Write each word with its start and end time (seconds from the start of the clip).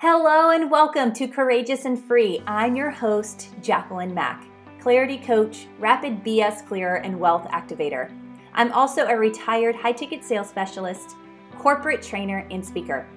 Hello 0.00 0.50
and 0.50 0.70
welcome 0.70 1.12
to 1.14 1.26
Courageous 1.26 1.84
and 1.84 2.00
Free. 2.00 2.40
I'm 2.46 2.76
your 2.76 2.88
host, 2.88 3.52
Jacquelyn 3.62 4.14
Mack, 4.14 4.46
clarity 4.78 5.18
coach, 5.18 5.66
rapid 5.80 6.22
BS 6.22 6.64
clearer, 6.68 6.98
and 6.98 7.18
wealth 7.18 7.48
activator. 7.48 8.08
I'm 8.54 8.70
also 8.70 9.08
a 9.08 9.16
retired 9.16 9.74
high 9.74 9.90
ticket 9.90 10.22
sales 10.22 10.48
specialist, 10.48 11.16
corporate 11.58 12.00
trainer, 12.00 12.46
and 12.52 12.64
speaker. 12.64 13.08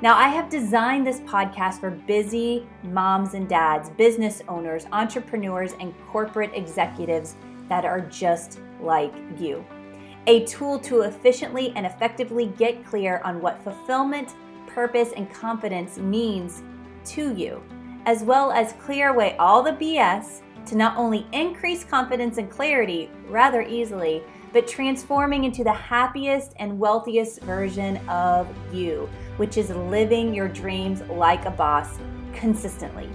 Now, 0.00 0.16
I 0.16 0.28
have 0.28 0.48
designed 0.48 1.06
this 1.06 1.20
podcast 1.20 1.80
for 1.80 1.90
busy 1.90 2.66
moms 2.82 3.34
and 3.34 3.46
dads, 3.46 3.90
business 3.90 4.40
owners, 4.48 4.86
entrepreneurs, 4.92 5.74
and 5.80 5.92
corporate 6.08 6.52
executives 6.54 7.36
that 7.68 7.84
are 7.84 8.00
just 8.00 8.60
like 8.80 9.12
you. 9.38 9.62
A 10.28 10.46
tool 10.46 10.78
to 10.78 11.02
efficiently 11.02 11.74
and 11.76 11.84
effectively 11.84 12.46
get 12.56 12.86
clear 12.86 13.20
on 13.22 13.42
what 13.42 13.62
fulfillment 13.62 14.34
purpose 14.76 15.12
and 15.16 15.32
confidence 15.32 15.96
means 15.96 16.62
to 17.02 17.34
you, 17.34 17.62
as 18.04 18.22
well 18.22 18.52
as 18.52 18.74
clear 18.74 19.08
away 19.08 19.34
all 19.38 19.62
the 19.62 19.72
BS 19.72 20.42
to 20.66 20.76
not 20.76 20.98
only 20.98 21.26
increase 21.32 21.82
confidence 21.82 22.36
and 22.36 22.50
clarity 22.50 23.08
rather 23.26 23.62
easily, 23.62 24.22
but 24.52 24.68
transforming 24.68 25.44
into 25.44 25.64
the 25.64 25.72
happiest 25.72 26.52
and 26.58 26.78
wealthiest 26.78 27.40
version 27.40 27.96
of 28.06 28.46
you, 28.70 29.08
which 29.38 29.56
is 29.56 29.70
living 29.70 30.34
your 30.34 30.46
dreams 30.46 31.00
like 31.08 31.46
a 31.46 31.50
boss 31.50 31.98
consistently. 32.34 33.08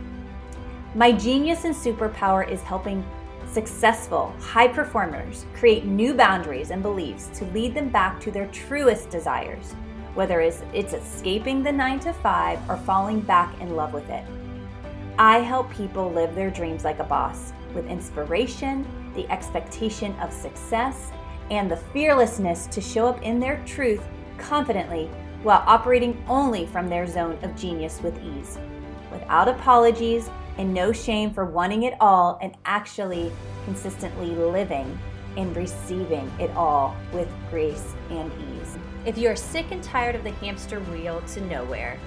My 0.96 1.12
genius 1.12 1.64
and 1.66 1.76
superpower 1.76 2.50
is 2.50 2.64
helping 2.64 3.06
successful 3.52 4.34
high 4.40 4.68
performers 4.68 5.46
create 5.54 5.86
new 5.86 6.16
boundaries 6.16 6.72
and 6.72 6.82
beliefs 6.82 7.30
to 7.38 7.46
lead 7.52 7.76
them 7.76 7.90
back 7.90 8.20
to 8.22 8.32
their 8.32 8.48
truest 8.48 9.12
desires 9.12 9.76
whether 10.14 10.42
it's, 10.42 10.64
escaping 10.74 11.64
the 11.64 11.72
nine 11.72 12.00
to 12.02 12.14
five 12.14 12.60
or 12.70 12.78
falling 12.78 13.22
back 13.22 13.60
in 13.62 13.76
love 13.76 13.94
with 13.94 14.10
it. 14.10 14.26
I 15.18 15.40
help 15.40 15.72
people 15.72 16.12
live 16.12 16.36
their 16.36 16.50
dreams 16.50 16.84
like 16.84 17.00
a 17.00 17.04
boss 17.04 17.54
with 17.74 17.88
inspiration, 17.88 18.86
the 19.16 19.30
expectation 19.30 20.14
of 20.20 20.34
success, 20.34 21.12
and 21.50 21.70
the 21.70 21.78
fearlessness 21.78 22.68
to 22.68 22.82
show 22.82 23.08
up 23.08 23.22
in 23.22 23.40
their 23.40 23.62
truth 23.66 24.04
confidently 24.38 25.10
while 25.44 25.64
operating 25.66 26.24
only 26.28 26.66
from 26.68 26.88
their 26.88 27.08
zone 27.08 27.38
of 27.44 27.56
genius 27.56 28.02
with 28.02 28.18
ease, 28.24 28.58
without 29.12 29.48
apologies 29.48 30.30
and 30.58 30.74
no 30.74 30.92
shame 30.92 31.34
for 31.34 31.46
wanting 31.46 31.84
it 31.84 31.96
all 32.00 32.38
and 32.42 32.56
actually 32.66 33.32
consistently 33.66 34.30
living 34.30 34.98
and 35.38 35.56
receiving 35.56 36.32
it 36.40 36.50
all 36.52 36.96
with 37.14 37.30
grace 37.50 37.94
and 38.10 38.32
ease. 38.34 38.61
If 39.04 39.18
you 39.18 39.30
are 39.30 39.36
sick 39.36 39.72
and 39.72 39.82
tired 39.82 40.14
of 40.14 40.24
the 40.24 40.32
hamster 40.34 40.80
wheel 40.80 41.22
to 41.34 41.42
nowhere, 41.42 42.00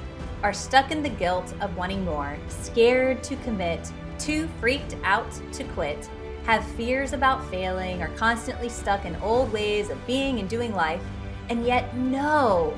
are 0.45 0.53
stuck 0.53 0.92
in 0.92 1.03
the 1.03 1.09
guilt 1.09 1.53
of 1.61 1.77
wanting 1.77 2.05
more, 2.05 2.36
scared 2.47 3.20
to 3.25 3.34
commit, 3.36 3.91
too 4.17 4.48
freaked 4.61 4.95
out 5.03 5.27
to 5.55 5.64
quit, 5.64 6.09
have 6.45 6.64
fears 6.64 7.12
about 7.12 7.45
failing, 7.51 8.01
are 8.01 8.11
constantly 8.11 8.69
stuck 8.69 9.06
in 9.06 9.17
old 9.17 9.53
ways 9.53 9.91
of 9.91 10.06
being 10.06 10.39
and 10.39 10.48
doing 10.48 10.73
life, 10.73 11.03
and 11.48 11.67
yet 11.67 11.97
know, 11.97 12.73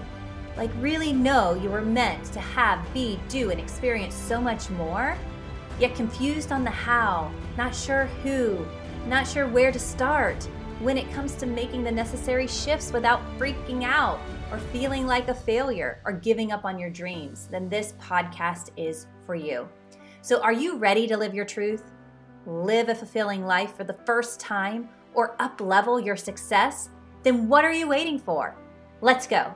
like 0.57 0.71
really 0.79 1.13
know 1.13 1.53
you 1.53 1.69
were 1.69 1.83
meant 1.83 2.25
to 2.33 2.41
have, 2.41 2.81
be, 2.95 3.21
do, 3.29 3.51
and 3.51 3.61
experience 3.61 4.15
so 4.15 4.41
much 4.41 4.71
more, 4.71 5.15
yet 5.79 5.95
confused 5.95 6.53
on 6.53 6.65
the 6.65 6.71
how, 6.71 7.31
not 7.59 7.75
sure 7.75 8.07
who, 8.23 8.65
not 9.07 9.29
sure 9.29 9.47
where 9.47 9.71
to 9.71 9.79
start, 9.79 10.49
when 10.81 10.99
it 10.99 11.11
comes 11.13 11.35
to 11.37 11.47
making 11.47 11.83
the 11.83 11.91
necessary 11.91 12.47
shifts 12.47 12.93
without 12.93 13.21
freaking 13.39 13.83
out 13.83 14.21
or 14.53 14.59
feeling 14.59 15.07
like 15.07 15.29
a 15.29 15.35
failure 15.35 16.01
or 16.05 16.13
giving 16.13 16.53
up 16.53 16.65
on 16.65 16.79
your 16.79 16.91
dreams, 16.91 17.49
then 17.51 17.69
this 17.69 17.95
podcast 18.01 18.71
is 18.77 19.07
for 19.25 19.35
you. 19.35 19.69
So, 20.21 20.41
are 20.43 20.53
you 20.53 20.77
ready 20.77 21.07
to 21.07 21.17
live 21.17 21.35
your 21.35 21.45
truth? 21.45 21.91
Live 22.47 22.89
a 22.89 22.95
fulfilling 22.95 23.47
life 23.47 23.75
for 23.77 23.85
the 23.85 23.97
first 24.05 24.39
time 24.39 24.89
or 25.15 25.35
up 25.41 25.61
level 25.61 25.99
your 25.99 26.17
success? 26.17 26.91
Then 27.23 27.49
what 27.49 27.65
are 27.65 27.73
you 27.73 27.89
waiting 27.89 28.19
for? 28.19 28.55
Let's 29.01 29.27
go. 29.27 29.55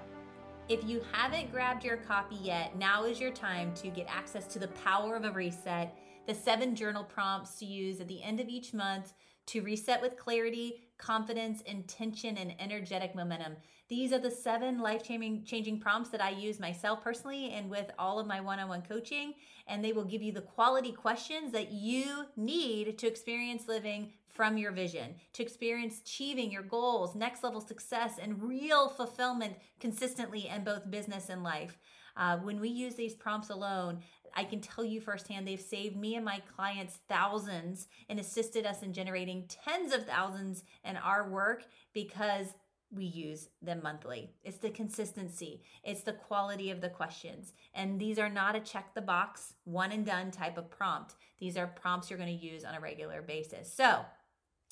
If 0.68 0.84
you 0.84 1.02
haven't 1.12 1.50
grabbed 1.50 1.84
your 1.84 1.98
copy 1.98 2.36
yet, 2.36 2.76
now 2.76 3.04
is 3.04 3.20
your 3.20 3.32
time 3.32 3.74
to 3.74 3.88
get 3.88 4.06
access 4.08 4.46
to 4.48 4.58
the 4.58 4.68
power 4.68 5.16
of 5.16 5.24
a 5.24 5.30
reset, 5.32 5.96
the 6.26 6.34
seven 6.34 6.74
journal 6.74 7.04
prompts 7.04 7.58
to 7.58 7.66
use 7.66 8.00
at 8.00 8.08
the 8.08 8.22
end 8.22 8.40
of 8.40 8.48
each 8.48 8.72
month 8.72 9.12
to 9.46 9.62
reset 9.62 10.00
with 10.00 10.16
clarity, 10.16 10.84
confidence, 11.00 11.62
intention, 11.62 12.36
and 12.36 12.54
energetic 12.60 13.14
momentum. 13.14 13.56
These 13.88 14.12
are 14.12 14.20
the 14.20 14.30
seven 14.30 14.80
life 14.80 15.02
changing 15.02 15.80
prompts 15.80 16.10
that 16.10 16.22
I 16.22 16.30
use 16.30 16.60
myself 16.60 17.02
personally 17.02 17.50
and 17.50 17.68
with 17.68 17.90
all 17.98 18.20
of 18.20 18.26
my 18.26 18.40
one 18.40 18.60
on 18.60 18.68
one 18.68 18.82
coaching. 18.82 19.34
And 19.66 19.84
they 19.84 19.92
will 19.92 20.04
give 20.04 20.22
you 20.22 20.30
the 20.30 20.42
quality 20.42 20.92
questions 20.92 21.50
that 21.52 21.72
you 21.72 22.26
need 22.36 22.98
to 22.98 23.08
experience 23.08 23.66
living 23.66 24.12
from 24.28 24.56
your 24.56 24.70
vision, 24.70 25.16
to 25.32 25.42
experience 25.42 26.00
achieving 26.00 26.52
your 26.52 26.62
goals, 26.62 27.16
next 27.16 27.42
level 27.42 27.60
success, 27.60 28.14
and 28.22 28.42
real 28.42 28.88
fulfillment 28.88 29.54
consistently 29.80 30.46
in 30.46 30.62
both 30.62 30.90
business 30.90 31.28
and 31.28 31.42
life. 31.42 31.76
Uh, 32.16 32.38
when 32.38 32.60
we 32.60 32.68
use 32.68 32.94
these 32.94 33.14
prompts 33.14 33.50
alone, 33.50 34.00
I 34.34 34.44
can 34.44 34.60
tell 34.60 34.84
you 34.84 35.00
firsthand, 35.00 35.46
they've 35.46 35.60
saved 35.60 35.96
me 35.96 36.14
and 36.14 36.24
my 36.24 36.40
clients 36.56 36.98
thousands 37.08 37.88
and 38.08 38.20
assisted 38.20 38.66
us 38.66 38.82
in 38.82 38.92
generating 38.92 39.48
tens 39.48 39.92
of 39.92 40.06
thousands 40.06 40.64
in 40.84 40.96
our 40.96 41.28
work 41.28 41.64
because 41.92 42.54
we 42.92 43.04
use 43.04 43.48
them 43.62 43.80
monthly. 43.82 44.30
It's 44.42 44.58
the 44.58 44.70
consistency, 44.70 45.62
it's 45.84 46.02
the 46.02 46.12
quality 46.12 46.70
of 46.70 46.80
the 46.80 46.88
questions. 46.88 47.52
And 47.74 48.00
these 48.00 48.18
are 48.18 48.28
not 48.28 48.56
a 48.56 48.60
check 48.60 48.94
the 48.94 49.00
box, 49.00 49.54
one 49.64 49.92
and 49.92 50.04
done 50.04 50.30
type 50.30 50.58
of 50.58 50.70
prompt. 50.70 51.14
These 51.38 51.56
are 51.56 51.68
prompts 51.68 52.10
you're 52.10 52.18
going 52.18 52.36
to 52.36 52.44
use 52.44 52.64
on 52.64 52.74
a 52.74 52.80
regular 52.80 53.22
basis. 53.22 53.72
So, 53.72 54.04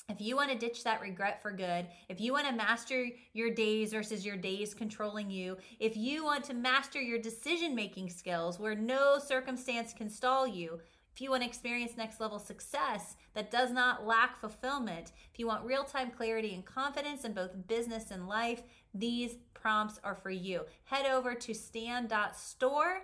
if 0.09 0.19
you 0.19 0.35
want 0.35 0.49
to 0.51 0.57
ditch 0.57 0.83
that 0.83 1.01
regret 1.01 1.41
for 1.41 1.51
good, 1.51 1.87
if 2.09 2.19
you 2.19 2.33
want 2.33 2.47
to 2.47 2.53
master 2.53 3.07
your 3.33 3.51
days 3.51 3.93
versus 3.93 4.25
your 4.25 4.35
days 4.35 4.73
controlling 4.73 5.29
you, 5.29 5.57
if 5.79 5.95
you 5.95 6.25
want 6.25 6.43
to 6.45 6.53
master 6.53 6.99
your 6.99 7.19
decision 7.19 7.75
making 7.75 8.09
skills 8.09 8.59
where 8.59 8.75
no 8.75 9.19
circumstance 9.19 9.93
can 9.93 10.09
stall 10.09 10.47
you, 10.47 10.81
if 11.13 11.21
you 11.21 11.29
want 11.29 11.43
to 11.43 11.47
experience 11.47 11.97
next 11.97 12.19
level 12.19 12.39
success 12.39 13.17
that 13.33 13.51
does 13.51 13.71
not 13.71 14.05
lack 14.07 14.39
fulfillment, 14.39 15.11
if 15.31 15.39
you 15.39 15.47
want 15.47 15.65
real 15.65 15.83
time 15.83 16.11
clarity 16.11 16.53
and 16.53 16.65
confidence 16.65 17.23
in 17.23 17.33
both 17.33 17.67
business 17.67 18.09
and 18.09 18.27
life, 18.27 18.63
these 18.93 19.35
prompts 19.53 19.99
are 20.03 20.15
for 20.15 20.31
you. 20.31 20.61
Head 20.85 21.05
over 21.05 21.35
to 21.35 21.53
stan.store 21.53 23.01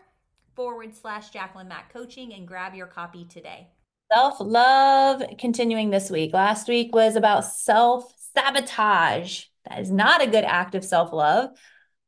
forward 0.56 0.96
slash 0.96 1.32
Jacquelyn 1.32 1.68
Mack 1.68 1.92
Coaching 1.92 2.34
and 2.34 2.48
grab 2.48 2.74
your 2.74 2.88
copy 2.88 3.26
today. 3.26 3.68
Self 4.14 4.36
love 4.40 5.24
continuing 5.40 5.90
this 5.90 6.12
week. 6.12 6.34
Last 6.34 6.68
week 6.68 6.94
was 6.94 7.16
about 7.16 7.46
self 7.46 8.14
sabotage. 8.36 9.46
That 9.68 9.80
is 9.80 9.90
not 9.90 10.22
a 10.22 10.28
good 10.28 10.44
act 10.44 10.76
of 10.76 10.86
self 10.86 11.12
love. 11.12 11.50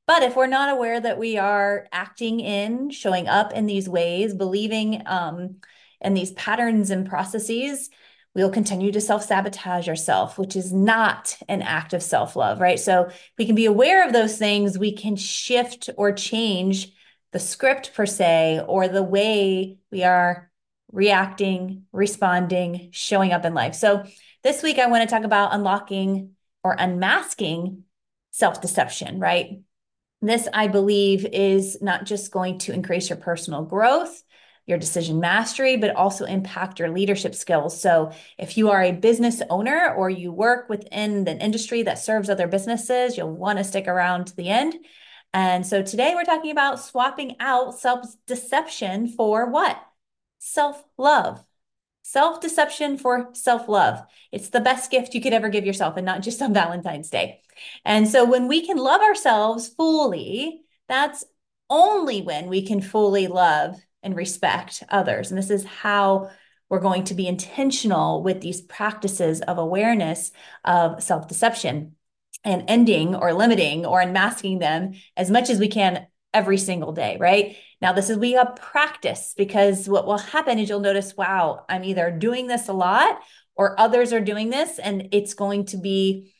But 0.06 0.24
if 0.24 0.36
we're 0.36 0.48
not 0.48 0.70
aware 0.70 1.00
that 1.00 1.18
we 1.18 1.38
are 1.38 1.88
acting 1.92 2.40
in, 2.40 2.92
showing 2.92 3.28
up 3.28 3.52
in 3.52 3.66
these 3.66 3.90
ways, 3.90 4.34
believing 4.34 5.02
um, 5.06 5.56
in 6.00 6.14
these 6.14 6.32
patterns 6.32 6.92
and 6.92 7.10
processes, 7.10 7.90
we'll 8.36 8.52
continue 8.52 8.92
to 8.92 9.02
self 9.02 9.24
sabotage 9.24 9.90
ourselves, 9.90 10.38
which 10.38 10.56
is 10.56 10.72
not 10.72 11.36
an 11.50 11.64
act 11.64 11.94
of 11.94 12.04
self 12.04 12.36
love, 12.36 12.62
right? 12.62 12.80
So 12.80 13.10
we 13.40 13.48
can 13.48 13.56
be 13.56 13.66
aware 13.66 14.06
of 14.06 14.14
those 14.14 14.38
things, 14.38 14.78
we 14.78 14.94
can 14.96 15.16
shift 15.16 15.90
or 15.98 16.12
change 16.12 16.94
the 17.34 17.40
script 17.40 17.94
per 17.96 18.06
se, 18.06 18.62
or 18.68 18.88
the 18.88 19.04
way 19.04 19.80
we 19.92 20.04
are 20.04 20.52
reacting, 20.92 21.84
responding, 21.92 22.90
showing 22.92 23.34
up 23.34 23.46
in 23.46 23.54
life. 23.54 23.76
So, 23.76 24.04
this 24.44 24.64
week 24.64 24.80
I 24.80 24.88
want 24.88 25.08
to 25.08 25.14
talk 25.14 25.26
about 25.26 25.54
unlocking 25.54 26.32
or 26.64 26.76
unmasking 26.78 27.84
self 28.32 28.62
deception, 28.62 29.20
right? 29.20 29.62
This, 30.22 30.48
I 30.54 30.68
believe, 30.68 31.26
is 31.26 31.82
not 31.82 32.06
just 32.06 32.32
going 32.32 32.60
to 32.60 32.74
increase 32.74 33.10
your 33.10 33.18
personal 33.18 33.64
growth, 33.64 34.24
your 34.66 34.78
decision 34.78 35.20
mastery, 35.20 35.78
but 35.78 35.96
also 35.96 36.26
impact 36.26 36.80
your 36.80 36.90
leadership 36.90 37.36
skills. 37.36 37.82
So, 37.82 38.12
if 38.38 38.58
you 38.58 38.70
are 38.70 38.82
a 38.82 38.92
business 38.92 39.42
owner 39.50 39.94
or 39.94 40.10
you 40.10 40.32
work 40.32 40.70
within 40.70 41.28
an 41.28 41.42
industry 41.42 41.84
that 41.84 42.00
serves 42.00 42.30
other 42.30 42.48
businesses, 42.48 43.18
you'll 43.18 43.36
want 43.36 43.58
to 43.58 43.64
stick 43.64 43.88
around 43.88 44.28
to 44.28 44.36
the 44.36 44.50
end. 44.50 44.76
And 45.34 45.68
so, 45.68 45.82
today 45.82 46.14
we're 46.16 46.24
talking 46.24 46.52
about 46.52 46.80
swapping 46.80 47.36
out 47.40 47.78
self 47.80 48.08
deception 48.26 49.08
for 49.08 49.50
what? 49.50 49.78
Self 50.40 50.84
love. 50.98 51.44
Self 52.04 52.40
deception 52.40 52.98
for 52.98 53.30
self 53.34 53.68
love. 53.68 54.02
It's 54.32 54.50
the 54.50 54.62
best 54.62 54.90
gift 54.92 55.14
you 55.14 55.22
could 55.22 55.34
ever 55.34 55.50
give 55.50 55.66
yourself 55.66 55.98
and 55.98 56.06
not 56.06 56.22
just 56.22 56.42
on 56.42 56.54
Valentine's 56.54 57.10
Day. 57.10 57.42
And 57.84 58.08
so 58.08 58.24
when 58.26 58.48
we 58.48 58.66
can 58.66 58.78
love 58.78 59.02
ourselves 59.02 59.68
fully, 59.68 60.62
that's 60.88 61.26
only 61.70 62.22
when 62.22 62.48
we 62.48 62.66
can 62.66 62.82
fully 62.82 63.28
love 63.28 63.76
and 64.04 64.16
respect 64.16 64.84
others. 64.90 65.32
And 65.32 65.38
this 65.38 65.50
is 65.50 65.66
how 65.66 66.30
we're 66.70 66.80
going 66.80 67.06
to 67.06 67.14
be 67.14 67.28
intentional 67.28 68.24
with 68.24 68.42
these 68.42 68.62
practices 68.62 69.42
of 69.42 69.58
awareness 69.58 70.32
of 70.66 71.02
self 71.04 71.28
deception 71.28 71.96
and 72.44 72.64
ending 72.68 73.16
or 73.16 73.34
limiting 73.34 73.86
or 73.86 74.00
unmasking 74.00 74.60
them 74.60 74.94
as 75.16 75.30
much 75.30 75.50
as 75.50 75.60
we 75.60 75.68
can 75.68 76.08
every 76.34 76.58
single 76.58 76.92
day, 76.92 77.18
right? 77.20 77.58
Now, 77.82 77.94
this 77.94 78.10
is 78.10 78.18
we 78.18 78.36
a 78.36 78.46
practice 78.46 79.34
because 79.38 79.88
what 79.88 80.08
will 80.08 80.18
happen 80.18 80.58
is 80.58 80.68
you'll 80.70 80.80
notice, 80.80 81.16
wow, 81.16 81.66
I'm 81.70 81.84
either 81.84 82.10
doing 82.12 82.48
this 82.48 82.68
a 82.68 82.74
lot 82.74 83.20
or 83.56 83.80
others 83.80 84.14
are 84.14 84.22
doing 84.22 84.50
this, 84.50 84.80
and 84.80 85.10
it's 85.12 85.34
going 85.34 85.66
to 85.66 85.78
be 85.78 86.34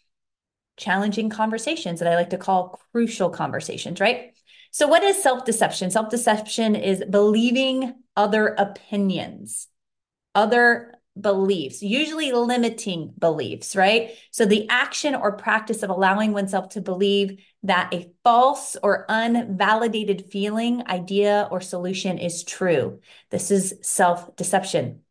challenging 0.78 1.30
conversations 1.30 2.00
that 2.00 2.12
I 2.12 2.16
like 2.16 2.30
to 2.30 2.38
call 2.38 2.80
crucial 2.92 3.30
conversations, 3.30 4.00
right? 4.00 4.34
So, 4.72 4.88
what 4.88 5.04
is 5.04 5.22
self 5.22 5.46
deception? 5.46 5.92
Self 5.92 6.10
deception 6.10 6.76
is 6.76 7.04
believing 7.10 7.96
other 8.16 8.48
opinions, 8.48 9.68
other 10.36 10.94
beliefs, 11.22 11.82
usually 11.82 12.32
limiting 12.32 13.14
beliefs, 13.18 13.76
right? 13.76 14.12
So, 14.32 14.46
the 14.46 14.68
action 14.70 15.16
or 15.16 15.38
practice 15.38 15.84
of 15.84 15.90
allowing 15.90 16.34
oneself 16.34 16.70
to 16.70 16.82
believe 16.82 17.44
that 17.64 17.94
a 17.94 18.12
false 18.24 18.78
or 18.82 19.06
unvalidated 19.10 20.30
feeling, 20.32 20.84
idea, 20.88 21.48
or 21.52 21.62
solution 21.62 22.18
is 22.18 22.44
true. 22.44 23.00
This 23.30 23.52
is 23.52 23.76
self 23.82 24.36
deception. 24.36 25.02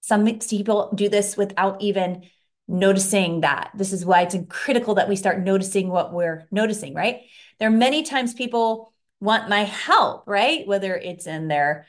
Some 0.00 0.24
people 0.40 0.90
do 0.94 1.08
this 1.08 1.36
without 1.36 1.82
even 1.82 2.24
noticing 2.66 3.40
that. 3.40 3.70
This 3.74 3.92
is 3.92 4.04
why 4.04 4.22
it's 4.22 4.36
critical 4.48 4.94
that 4.96 5.08
we 5.08 5.16
start 5.16 5.40
noticing 5.40 5.88
what 5.88 6.12
we're 6.12 6.46
noticing, 6.50 6.94
right? 6.94 7.22
There 7.58 7.68
are 7.68 7.72
many 7.72 8.02
times 8.02 8.34
people 8.34 8.92
want 9.20 9.48
my 9.48 9.64
help, 9.64 10.24
right? 10.26 10.66
Whether 10.66 10.94
it's 10.94 11.26
in 11.26 11.48
their 11.48 11.86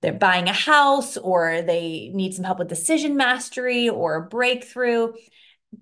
they're 0.00 0.12
buying 0.12 0.48
a 0.48 0.52
house 0.52 1.16
or 1.16 1.62
they 1.62 2.10
need 2.14 2.34
some 2.34 2.44
help 2.44 2.58
with 2.58 2.68
decision 2.68 3.16
mastery 3.16 3.88
or 3.88 4.14
a 4.14 4.28
breakthrough, 4.28 5.12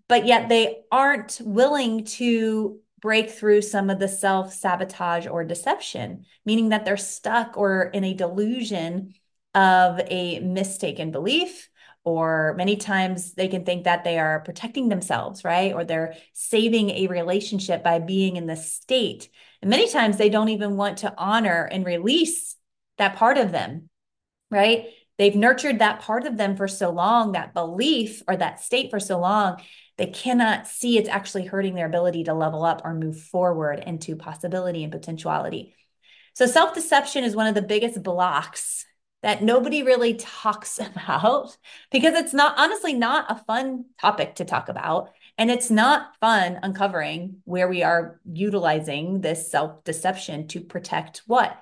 but 0.09 0.27
yet 0.27 0.49
they 0.49 0.79
aren't 0.91 1.41
willing 1.43 2.05
to 2.05 2.81
break 3.01 3.31
through 3.31 3.63
some 3.63 3.91
of 3.91 3.99
the 3.99 4.09
self 4.09 4.53
sabotage 4.53 5.27
or 5.27 5.45
deception, 5.45 6.25
meaning 6.45 6.71
that 6.71 6.85
they're 6.85 6.97
stuck 6.97 7.57
or 7.57 7.85
in 7.85 8.05
a 8.05 8.15
delusion 8.15 9.15
of 9.55 10.01
a 10.09 10.41
mistaken 10.41 11.11
belief. 11.11 11.69
Or 12.03 12.55
many 12.57 12.77
times 12.77 13.35
they 13.35 13.49
can 13.49 13.65
think 13.65 13.85
that 13.85 14.05
they 14.05 14.17
are 14.19 14.41
protecting 14.41 14.89
themselves, 14.89 15.43
right? 15.43 15.75
Or 15.75 15.85
they're 15.85 16.15
saving 16.33 16.91
a 16.91 17.09
relationship 17.09 17.83
by 17.83 17.99
being 17.99 18.37
in 18.37 18.47
the 18.47 18.55
state. 18.55 19.29
And 19.61 19.71
many 19.71 19.91
times 19.91 20.17
they 20.17 20.29
don't 20.29 20.51
even 20.51 20.77
want 20.77 20.99
to 20.99 21.13
honor 21.19 21.65
and 21.65 21.85
release 21.85 22.55
that 22.99 23.17
part 23.17 23.39
of 23.39 23.51
them 23.51 23.91
right? 24.51 24.87
They've 25.19 25.35
nurtured 25.35 25.79
that 25.79 26.01
part 26.01 26.27
of 26.27 26.37
them 26.37 26.57
for 26.57 26.69
so 26.69 26.91
long, 26.91 27.33
that 27.33 27.55
belief 27.55 28.23
or 28.29 28.37
that 28.37 28.61
state 28.61 28.91
for 28.91 29.01
so 29.01 29.19
long, 29.19 29.61
they 29.97 30.07
cannot 30.07 30.67
see 30.67 30.99
it's 30.99 31.09
actually 31.09 31.47
hurting 31.47 31.75
their 31.75 31.87
ability 31.87 32.25
to 32.25 32.35
level 32.35 32.65
up 32.65 32.83
or 32.85 32.93
move 32.95 33.19
forward 33.19 33.83
into 33.87 34.15
possibility 34.15 34.83
and 34.83 34.93
potentiality. 34.93 35.75
So, 36.35 36.47
self 36.47 36.75
deception 36.75 37.25
is 37.25 37.35
one 37.35 37.47
of 37.47 37.55
the 37.55 37.63
biggest 37.63 38.03
blocks 38.03 38.85
that 39.23 39.43
nobody 39.43 39.83
really 39.83 40.15
talks 40.15 40.79
about 40.97 41.57
because 41.91 42.15
it's 42.15 42.35
not 42.35 42.59
honestly 42.59 42.93
not 42.93 43.31
a 43.31 43.43
fun 43.45 43.87
topic 44.01 44.37
to 44.37 44.45
talk 44.45 44.69
about. 44.69 45.11
And 45.39 45.51
it's 45.51 45.71
not 45.71 46.17
fun 46.21 46.59
uncovering 46.63 47.43
where 47.45 47.69
we 47.69 47.83
are 47.83 48.21
utilizing 48.31 49.21
this 49.21 49.51
self 49.51 49.83
deception 49.85 50.49
to 50.49 50.61
protect 50.61 51.23
what? 51.27 51.59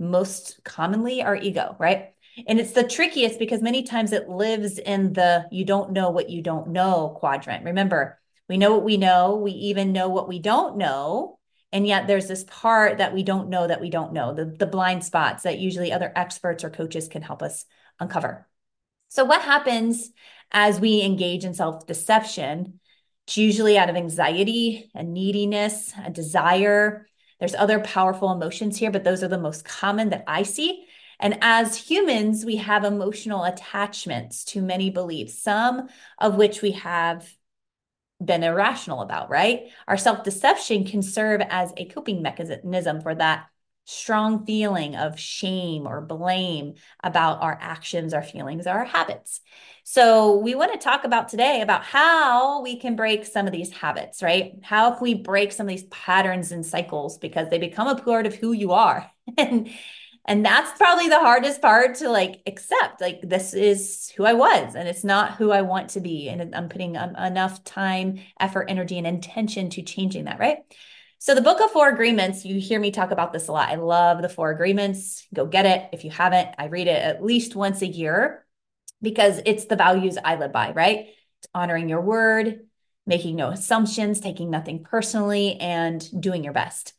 Most 0.00 0.60
commonly 0.64 1.22
our 1.22 1.36
ego, 1.36 1.76
right? 1.78 2.14
And 2.46 2.58
it's 2.58 2.72
the 2.72 2.84
trickiest 2.84 3.38
because 3.38 3.60
many 3.62 3.82
times 3.82 4.12
it 4.12 4.28
lives 4.28 4.78
in 4.78 5.12
the 5.12 5.46
you 5.50 5.64
don't 5.64 5.92
know 5.92 6.10
what 6.10 6.30
you 6.30 6.42
don't 6.42 6.68
know 6.68 7.14
quadrant. 7.18 7.64
Remember, 7.64 8.18
we 8.48 8.56
know 8.56 8.72
what 8.72 8.84
we 8.84 8.96
know, 8.96 9.36
we 9.36 9.52
even 9.52 9.92
know 9.92 10.08
what 10.08 10.28
we 10.28 10.38
don't 10.38 10.76
know. 10.76 11.38
And 11.72 11.86
yet 11.86 12.06
there's 12.06 12.26
this 12.26 12.44
part 12.44 12.98
that 12.98 13.14
we 13.14 13.22
don't 13.22 13.48
know 13.48 13.66
that 13.66 13.80
we 13.80 13.90
don't 13.90 14.12
know, 14.12 14.34
the, 14.34 14.44
the 14.46 14.66
blind 14.66 15.04
spots 15.04 15.44
that 15.44 15.60
usually 15.60 15.92
other 15.92 16.12
experts 16.16 16.64
or 16.64 16.70
coaches 16.70 17.06
can 17.06 17.22
help 17.22 17.42
us 17.42 17.64
uncover. 18.00 18.48
So, 19.08 19.24
what 19.24 19.42
happens 19.42 20.10
as 20.50 20.80
we 20.80 21.02
engage 21.02 21.44
in 21.44 21.54
self 21.54 21.86
deception? 21.86 22.80
It's 23.26 23.36
usually 23.36 23.78
out 23.78 23.90
of 23.90 23.96
anxiety, 23.96 24.90
a 24.94 25.04
neediness, 25.04 25.92
a 26.04 26.10
desire, 26.10 27.06
there's 27.40 27.54
other 27.54 27.80
powerful 27.80 28.30
emotions 28.30 28.76
here, 28.76 28.90
but 28.90 29.02
those 29.02 29.24
are 29.24 29.28
the 29.28 29.38
most 29.38 29.64
common 29.64 30.10
that 30.10 30.24
I 30.28 30.44
see. 30.44 30.86
And 31.18 31.38
as 31.42 31.76
humans, 31.76 32.44
we 32.44 32.56
have 32.56 32.84
emotional 32.84 33.44
attachments 33.44 34.44
to 34.46 34.62
many 34.62 34.90
beliefs, 34.90 35.42
some 35.42 35.88
of 36.18 36.36
which 36.36 36.62
we 36.62 36.72
have 36.72 37.28
been 38.24 38.42
irrational 38.42 39.00
about, 39.00 39.30
right? 39.30 39.70
Our 39.88 39.96
self 39.96 40.22
deception 40.22 40.84
can 40.84 41.02
serve 41.02 41.40
as 41.48 41.72
a 41.76 41.86
coping 41.86 42.22
mechanism 42.22 43.00
for 43.00 43.14
that 43.14 43.46
strong 43.84 44.44
feeling 44.46 44.94
of 44.96 45.18
shame 45.18 45.86
or 45.86 46.00
blame 46.00 46.74
about 47.02 47.42
our 47.42 47.58
actions, 47.60 48.14
our 48.14 48.22
feelings, 48.22 48.66
our 48.66 48.84
habits. 48.84 49.40
So, 49.82 50.36
we 50.36 50.54
want 50.54 50.72
to 50.72 50.78
talk 50.78 51.04
about 51.04 51.28
today 51.28 51.62
about 51.62 51.82
how 51.82 52.62
we 52.62 52.76
can 52.76 52.94
break 52.94 53.24
some 53.24 53.46
of 53.46 53.52
these 53.52 53.72
habits, 53.72 54.22
right? 54.22 54.52
How 54.62 54.92
can 54.92 55.02
we 55.02 55.14
break 55.14 55.52
some 55.52 55.66
of 55.66 55.70
these 55.70 55.84
patterns 55.84 56.52
and 56.52 56.64
cycles 56.64 57.18
because 57.18 57.48
they 57.48 57.58
become 57.58 57.88
a 57.88 58.00
part 58.00 58.26
of 58.26 58.34
who 58.34 58.52
you 58.52 58.72
are. 58.72 59.10
and 59.38 59.70
and 60.26 60.44
that's 60.44 60.76
probably 60.76 61.08
the 61.08 61.18
hardest 61.18 61.62
part 61.62 61.96
to 61.96 62.08
like 62.08 62.42
accept. 62.46 63.00
Like 63.00 63.20
this 63.22 63.54
is 63.54 64.12
who 64.16 64.24
I 64.24 64.34
was 64.34 64.74
and 64.74 64.86
it's 64.86 65.02
not 65.02 65.36
who 65.36 65.50
I 65.50 65.62
want 65.62 65.90
to 65.90 66.00
be 66.00 66.28
and 66.28 66.54
I'm 66.54 66.68
putting 66.68 66.96
um, 66.96 67.16
enough 67.16 67.64
time, 67.64 68.20
effort, 68.38 68.66
energy 68.68 68.98
and 68.98 69.06
intention 69.06 69.70
to 69.70 69.82
changing 69.82 70.24
that, 70.24 70.38
right? 70.38 70.58
So 71.22 71.34
the 71.34 71.42
book 71.42 71.60
of 71.60 71.70
four 71.70 71.90
agreements, 71.90 72.46
you 72.46 72.58
hear 72.58 72.80
me 72.80 72.90
talk 72.90 73.10
about 73.10 73.30
this 73.34 73.48
a 73.48 73.52
lot. 73.52 73.68
I 73.68 73.74
love 73.74 74.22
the 74.22 74.28
four 74.30 74.50
agreements. 74.50 75.26
Go 75.34 75.44
get 75.44 75.66
it. 75.66 75.90
If 75.92 76.02
you 76.02 76.10
haven't, 76.10 76.48
I 76.56 76.68
read 76.68 76.86
it 76.86 76.96
at 76.96 77.22
least 77.22 77.54
once 77.54 77.82
a 77.82 77.86
year 77.86 78.46
because 79.02 79.38
it's 79.44 79.66
the 79.66 79.76
values 79.76 80.16
I 80.16 80.36
live 80.36 80.50
by, 80.50 80.72
right? 80.72 81.08
It's 81.40 81.48
honoring 81.54 81.90
your 81.90 82.00
word, 82.00 82.60
making 83.06 83.36
no 83.36 83.50
assumptions, 83.50 84.20
taking 84.20 84.48
nothing 84.48 84.82
personally, 84.82 85.56
and 85.60 86.02
doing 86.22 86.42
your 86.42 86.54
best. 86.54 86.94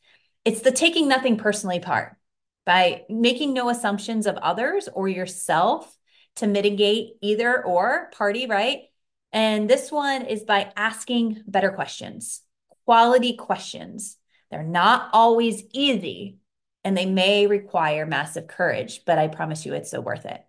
It's 0.46 0.62
the 0.62 0.72
taking 0.72 1.08
nothing 1.08 1.38
personally 1.38 1.80
part 1.80 2.16
by 2.64 3.06
making 3.10 3.56
no 3.56 3.70
assumptions 3.70 4.28
of 4.28 4.38
others 4.38 4.88
or 4.94 5.08
yourself 5.08 5.98
to 6.36 6.46
mitigate 6.46 7.14
either 7.22 7.66
or 7.66 8.12
party, 8.16 8.46
right? 8.46 8.82
And 9.34 9.68
this 9.68 9.92
one 9.92 10.28
is 10.28 10.44
by 10.44 10.72
asking 10.76 11.42
better 11.48 11.72
questions 11.72 12.44
quality 12.86 13.36
questions. 13.36 14.18
They're 14.50 14.64
not 14.64 15.10
always 15.14 15.64
easy 15.74 16.38
and 16.84 16.98
they 16.98 17.06
may 17.06 17.48
require 17.48 18.06
massive 18.06 18.48
courage, 18.48 19.02
but 19.06 19.18
I 19.18 19.28
promise 19.28 19.66
you 19.66 19.74
it's 19.74 19.92
so 19.92 20.02
worth 20.02 20.26
it. 20.26 20.44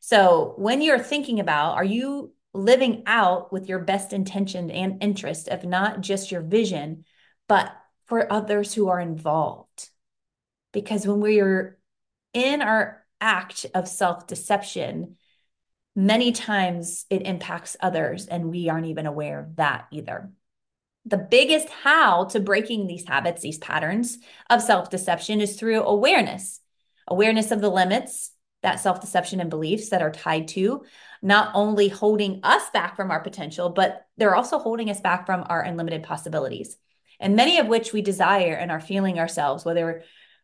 So, 0.00 0.54
when 0.56 0.80
you're 0.80 0.98
thinking 0.98 1.40
about 1.40 1.74
are 1.74 1.84
you 1.84 2.32
living 2.54 3.02
out 3.06 3.52
with 3.52 3.68
your 3.68 3.78
best 3.80 4.12
intention 4.12 4.70
and 4.70 5.02
interest 5.02 5.48
of 5.48 5.64
not 5.64 6.00
just 6.00 6.30
your 6.30 6.40
vision, 6.40 7.04
but 7.48 7.72
for 8.06 8.32
others 8.32 8.74
who 8.74 8.88
are 8.88 9.00
involved? 9.00 9.90
Because 10.72 11.06
when 11.06 11.20
we're 11.20 11.78
in 12.32 12.62
our 12.62 13.04
act 13.20 13.66
of 13.74 13.88
self 13.88 14.26
deception, 14.26 15.16
many 15.94 16.32
times 16.32 17.04
it 17.10 17.22
impacts 17.22 17.76
others 17.80 18.26
and 18.26 18.50
we 18.50 18.68
aren't 18.68 18.86
even 18.86 19.06
aware 19.06 19.40
of 19.40 19.56
that 19.56 19.86
either 19.90 20.30
the 21.08 21.18
biggest 21.18 21.68
how 21.70 22.24
to 22.26 22.40
breaking 22.40 22.86
these 22.86 23.06
habits, 23.06 23.42
these 23.42 23.58
patterns 23.58 24.18
of 24.50 24.62
self 24.62 24.90
deception 24.90 25.40
is 25.40 25.56
through 25.56 25.82
awareness, 25.82 26.60
awareness 27.06 27.50
of 27.50 27.60
the 27.60 27.70
limits 27.70 28.32
that 28.62 28.80
self 28.80 29.00
deception 29.00 29.40
and 29.40 29.50
beliefs 29.50 29.90
that 29.90 30.02
are 30.02 30.10
tied 30.10 30.48
to 30.48 30.84
not 31.22 31.50
only 31.54 31.88
holding 31.88 32.40
us 32.42 32.62
back 32.70 32.96
from 32.96 33.10
our 33.10 33.20
potential, 33.20 33.70
but 33.70 34.06
they're 34.16 34.36
also 34.36 34.58
holding 34.58 34.90
us 34.90 35.00
back 35.00 35.26
from 35.26 35.44
our 35.48 35.62
unlimited 35.62 36.02
possibilities, 36.02 36.76
and 37.18 37.36
many 37.36 37.58
of 37.58 37.66
which 37.66 37.92
we 37.92 38.02
desire 38.02 38.54
and 38.54 38.70
are 38.70 38.80
feeling 38.80 39.18
ourselves, 39.18 39.64
whether 39.64 40.02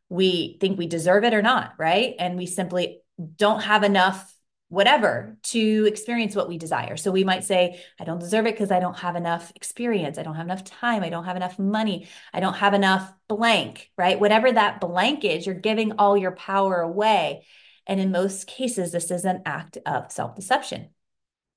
we 0.09 0.56
think 0.61 0.78
we 0.78 0.87
deserve 0.87 1.25
it 1.25 1.35
or 1.35 1.42
not, 1.42 1.75
right? 1.78 2.14
And 2.18 2.37
we 2.37 2.47
simply 2.47 3.00
don't 3.37 3.62
have 3.62 3.85
enough 3.85 4.33
whatever 4.68 5.37
to 5.42 5.85
experience 5.87 6.35
what 6.35 6.49
we 6.49 6.59
desire. 6.59 6.97
So 6.97 7.11
we 7.11 7.25
might 7.25 7.44
say, 7.44 7.80
I 8.00 8.04
don't 8.04 8.18
deserve 8.18 8.47
it 8.47 8.54
because 8.54 8.71
I 8.71 8.80
don't 8.80 8.99
have 8.99 9.14
enough 9.14 9.52
experience. 9.54 10.18
I 10.18 10.23
don't 10.23 10.35
have 10.35 10.47
enough 10.47 10.64
time. 10.64 11.02
I 11.02 11.11
don't 11.11 11.25
have 11.25 11.37
enough 11.37 11.59
money. 11.59 12.09
I 12.33 12.40
don't 12.40 12.54
have 12.54 12.75
enough 12.75 13.12
blank, 13.28 13.90
right? 13.97 14.18
Whatever 14.18 14.50
that 14.50 14.80
blank 14.80 15.25
is, 15.25 15.47
you're 15.47 15.54
giving 15.54 15.92
all 15.92 16.16
your 16.16 16.33
power 16.33 16.80
away. 16.80 17.47
And 17.87 18.00
in 18.00 18.11
most 18.11 18.47
cases, 18.47 18.92
this 18.92 19.11
is 19.11 19.25
an 19.25 19.42
act 19.44 19.78
of 19.87 20.11
self 20.11 20.35
deception. 20.35 20.88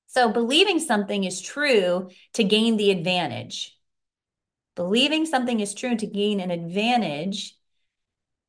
So 0.08 0.30
believing 0.30 0.78
something 0.78 1.24
is 1.24 1.40
true 1.40 2.10
to 2.34 2.44
gain 2.44 2.76
the 2.76 2.90
advantage. 2.90 3.76
Believing 4.76 5.26
something 5.26 5.60
is 5.60 5.74
true 5.74 5.96
to 5.96 6.06
gain 6.06 6.40
an 6.40 6.50
advantage 6.50 7.56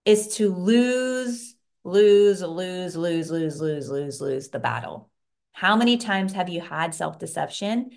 is 0.05 0.35
to 0.37 0.53
lose 0.53 1.55
lose, 1.89 2.41
lose, 2.41 2.95
lose, 2.95 3.31
lose, 3.31 3.61
lose, 3.61 3.89
lose, 3.89 4.21
lose 4.21 4.49
the 4.49 4.59
battle. 4.59 5.09
How 5.51 5.75
many 5.75 5.97
times 5.97 6.33
have 6.33 6.49
you 6.49 6.61
had 6.61 6.95
self 6.95 7.19
deception 7.19 7.91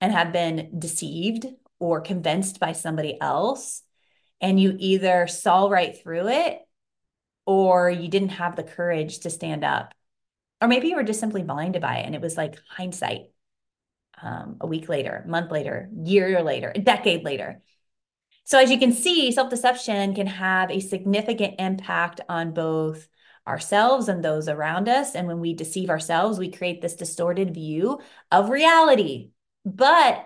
and 0.00 0.12
have 0.12 0.32
been 0.32 0.78
deceived 0.78 1.46
or 1.78 2.00
convinced 2.00 2.60
by 2.60 2.72
somebody 2.72 3.20
else? 3.20 3.82
And 4.40 4.60
you 4.60 4.76
either 4.78 5.26
saw 5.26 5.68
right 5.68 5.96
through 5.98 6.28
it 6.28 6.60
or 7.46 7.88
you 7.88 8.08
didn't 8.08 8.30
have 8.30 8.56
the 8.56 8.62
courage 8.62 9.20
to 9.20 9.30
stand 9.30 9.64
up. 9.64 9.94
Or 10.60 10.68
maybe 10.68 10.88
you 10.88 10.96
were 10.96 11.02
just 11.02 11.20
simply 11.20 11.42
blinded 11.42 11.82
by 11.82 11.98
it 11.98 12.06
and 12.06 12.14
it 12.14 12.20
was 12.20 12.36
like 12.36 12.58
hindsight 12.68 13.30
um, 14.20 14.56
a 14.60 14.66
week 14.66 14.88
later, 14.88 15.24
month 15.26 15.50
later, 15.50 15.88
year 16.04 16.42
later, 16.42 16.72
a 16.74 16.80
decade 16.80 17.24
later. 17.24 17.62
So, 18.46 18.60
as 18.60 18.70
you 18.70 18.78
can 18.78 18.92
see, 18.92 19.32
self 19.32 19.50
deception 19.50 20.14
can 20.14 20.28
have 20.28 20.70
a 20.70 20.78
significant 20.78 21.56
impact 21.58 22.20
on 22.28 22.52
both 22.54 23.08
ourselves 23.46 24.08
and 24.08 24.24
those 24.24 24.48
around 24.48 24.88
us. 24.88 25.16
And 25.16 25.26
when 25.26 25.40
we 25.40 25.52
deceive 25.52 25.90
ourselves, 25.90 26.38
we 26.38 26.52
create 26.52 26.80
this 26.80 26.94
distorted 26.94 27.52
view 27.52 28.00
of 28.30 28.48
reality. 28.48 29.30
But 29.64 30.24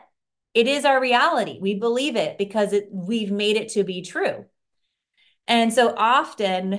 it 0.52 0.66
is 0.66 0.84
our 0.84 1.00
reality. 1.00 1.58
We 1.62 1.76
believe 1.76 2.14
it 2.16 2.36
because 2.36 2.74
it, 2.74 2.88
we've 2.92 3.30
made 3.30 3.56
it 3.56 3.70
to 3.70 3.84
be 3.84 4.02
true. 4.02 4.44
And 5.48 5.72
so 5.72 5.94
often 5.96 6.78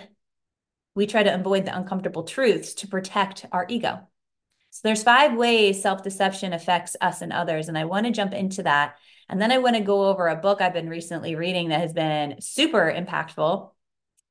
we 0.93 1.07
try 1.07 1.24
to 1.24 1.33
avoid 1.33 1.65
the 1.65 1.75
uncomfortable 1.75 2.24
truths 2.24 2.75
to 2.75 2.88
protect 2.88 3.48
our 3.51 3.65
ego. 3.67 4.07
So 4.69 4.81
there's 4.83 5.03
five 5.03 5.36
ways 5.36 5.81
self-deception 5.81 6.53
affects 6.53 6.95
us 7.01 7.21
and 7.21 7.33
others 7.33 7.67
and 7.67 7.77
I 7.77 7.86
want 7.86 8.05
to 8.05 8.12
jump 8.12 8.33
into 8.33 8.62
that. 8.63 8.95
And 9.32 9.42
then 9.42 9.52
I 9.52 9.60
want 9.60 9.78
to 9.78 9.82
go 9.82 10.06
over 10.06 10.28
a 10.28 10.36
book 10.36 10.60
I've 10.60 10.74
been 10.74 10.90
recently 10.90 11.36
reading 11.36 11.70
that 11.70 11.80
has 11.80 11.94
been 11.94 12.42
super 12.42 12.94
impactful 12.94 13.72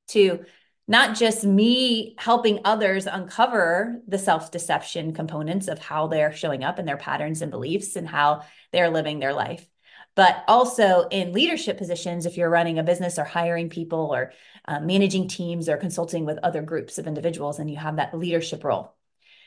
to 0.09 0.45
not 0.87 1.15
just 1.15 1.43
me 1.43 2.15
helping 2.19 2.59
others 2.65 3.07
uncover 3.07 3.99
the 4.07 4.19
self 4.19 4.51
deception 4.51 5.13
components 5.13 5.67
of 5.67 5.79
how 5.79 6.05
they're 6.05 6.33
showing 6.33 6.63
up 6.63 6.77
and 6.77 6.87
their 6.87 6.97
patterns 6.97 7.41
and 7.41 7.49
beliefs 7.49 7.95
and 7.95 8.07
how 8.07 8.43
they're 8.71 8.91
living 8.91 9.19
their 9.19 9.33
life, 9.33 9.67
but 10.15 10.43
also 10.47 11.07
in 11.09 11.33
leadership 11.33 11.79
positions, 11.79 12.27
if 12.27 12.37
you're 12.37 12.49
running 12.49 12.77
a 12.77 12.83
business 12.83 13.17
or 13.17 13.23
hiring 13.23 13.69
people 13.69 14.13
or 14.13 14.33
uh, 14.67 14.79
managing 14.81 15.27
teams 15.27 15.67
or 15.67 15.77
consulting 15.77 16.25
with 16.25 16.37
other 16.43 16.61
groups 16.61 16.99
of 16.99 17.07
individuals 17.07 17.57
and 17.57 17.71
you 17.71 17.77
have 17.77 17.95
that 17.95 18.15
leadership 18.15 18.63
role. 18.63 18.93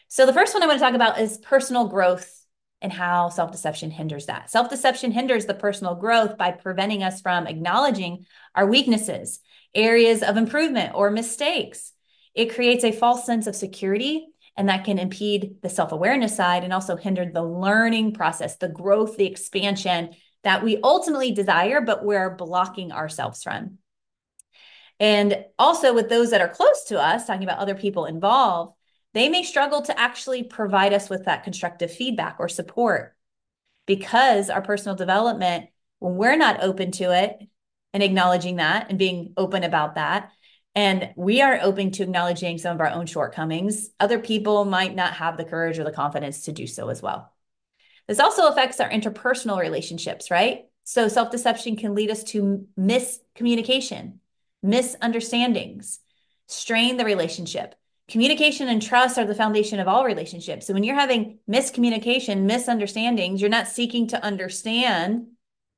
So, 0.09 0.27
the 0.27 0.33
first 0.33 0.53
one 0.53 0.65
I 0.65 0.67
want 0.67 0.81
to 0.81 0.85
talk 0.85 0.95
about 0.95 1.21
is 1.21 1.39
personal 1.39 1.87
growth 1.87 2.44
and 2.85 2.93
how 2.93 3.31
self 3.31 3.51
deception 3.51 3.91
hinders 3.91 4.27
that. 4.27 4.51
Self 4.51 4.69
deception 4.69 5.11
hinders 5.11 5.47
the 5.47 5.55
personal 5.55 5.95
growth 5.95 6.37
by 6.37 6.53
preventing 6.53 7.03
us 7.03 7.23
from 7.23 7.47
acknowledging 7.47 8.27
our 8.55 8.67
weaknesses 8.67 9.41
areas 9.75 10.23
of 10.23 10.37
improvement 10.37 10.95
or 10.95 11.11
mistakes. 11.11 11.93
It 12.35 12.55
creates 12.55 12.85
a 12.85 12.93
false 12.93 13.25
sense 13.25 13.47
of 13.47 13.57
security, 13.57 14.27
and 14.57 14.69
that 14.69 14.85
can 14.85 14.99
impede 14.99 15.57
the 15.63 15.71
self 15.71 15.93
awareness 15.93 16.37
side 16.37 16.63
and 16.63 16.75
also 16.75 16.95
hinder 16.95 17.25
the 17.25 17.43
learning 17.43 18.13
process, 18.13 18.57
the 18.57 18.69
growth, 18.69 19.17
the 19.17 19.27
expansion 19.27 20.11
that 20.43 20.63
we 20.63 20.79
ultimately 20.85 21.33
desire, 21.33 21.81
but 21.81 22.05
we're 22.05 22.37
blocking 22.37 22.93
ourselves 22.93 23.43
from. 23.43 23.79
And 25.01 25.43
also, 25.59 25.95
with 25.95 26.11
those 26.11 26.31
that 26.33 26.43
are 26.43 26.49
close 26.49 26.85
to 26.85 27.01
us, 27.01 27.27
talking 27.27 27.45
about 27.45 27.59
other 27.61 27.75
people 27.75 28.05
involved, 28.05 28.77
they 29.15 29.29
may 29.29 29.43
struggle 29.43 29.83
to 29.83 29.99
actually 29.99 30.43
provide 30.43 30.93
us 30.93 31.09
with 31.09 31.25
that 31.25 31.45
constructive 31.45 31.93
feedback 31.93 32.37
or 32.39 32.49
support 32.49 33.17
because 33.87 34.51
our 34.51 34.63
personal 34.63 34.97
development, 34.97 35.67
when 36.01 36.17
we're 36.17 36.37
not 36.37 36.63
open 36.63 36.91
to 36.93 37.13
it, 37.13 37.39
and 37.95 38.03
acknowledging 38.03 38.57
that 38.57 38.89
and 38.91 38.99
being 38.99 39.33
open 39.37 39.63
about 39.63 39.95
that. 39.95 40.33
And 40.75 41.11
we 41.17 41.41
are 41.41 41.61
open 41.63 41.93
to 41.93 42.03
acknowledging 42.03 42.59
some 42.59 42.75
of 42.75 42.81
our 42.81 42.91
own 42.91 43.07
shortcomings. 43.07 43.91
Other 44.01 44.19
people 44.19 44.65
might 44.65 44.97
not 44.97 45.15
have 45.15 45.37
the 45.37 45.45
courage 45.45 45.79
or 45.79 45.85
the 45.85 45.93
confidence 45.93 46.43
to 46.43 46.53
do 46.53 46.67
so 46.67 46.89
as 46.89 47.01
well. 47.01 47.33
This 48.09 48.19
also 48.19 48.49
affects 48.49 48.81
our 48.81 48.91
interpersonal 48.91 49.61
relationships, 49.61 50.31
right? 50.31 50.65
So 50.83 51.07
self 51.09 51.31
deception 51.31 51.77
can 51.77 51.95
lead 51.95 52.11
us 52.11 52.25
to 52.25 52.67
miscommunication, 52.79 54.19
misunderstandings, 54.63 56.01
strain 56.49 56.97
the 56.97 57.05
relationship. 57.05 57.77
Communication 58.09 58.69
and 58.69 58.83
trust 58.83 59.17
are 59.19 59.25
the 59.25 59.35
foundation 59.35 59.81
of 59.81 59.89
all 59.89 60.05
relationships. 60.05 60.67
So 60.67 60.75
when 60.75 60.85
you're 60.85 60.95
having 60.95 61.39
miscommunication, 61.51 62.43
misunderstandings, 62.43 63.41
you're 63.41 63.49
not 63.49 63.69
seeking 63.69 64.09
to 64.09 64.23
understand 64.23 65.29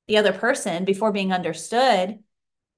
the 0.09 0.19
other 0.19 0.33
person 0.33 0.85
before 0.85 1.13
being 1.13 1.33
understood 1.33 2.19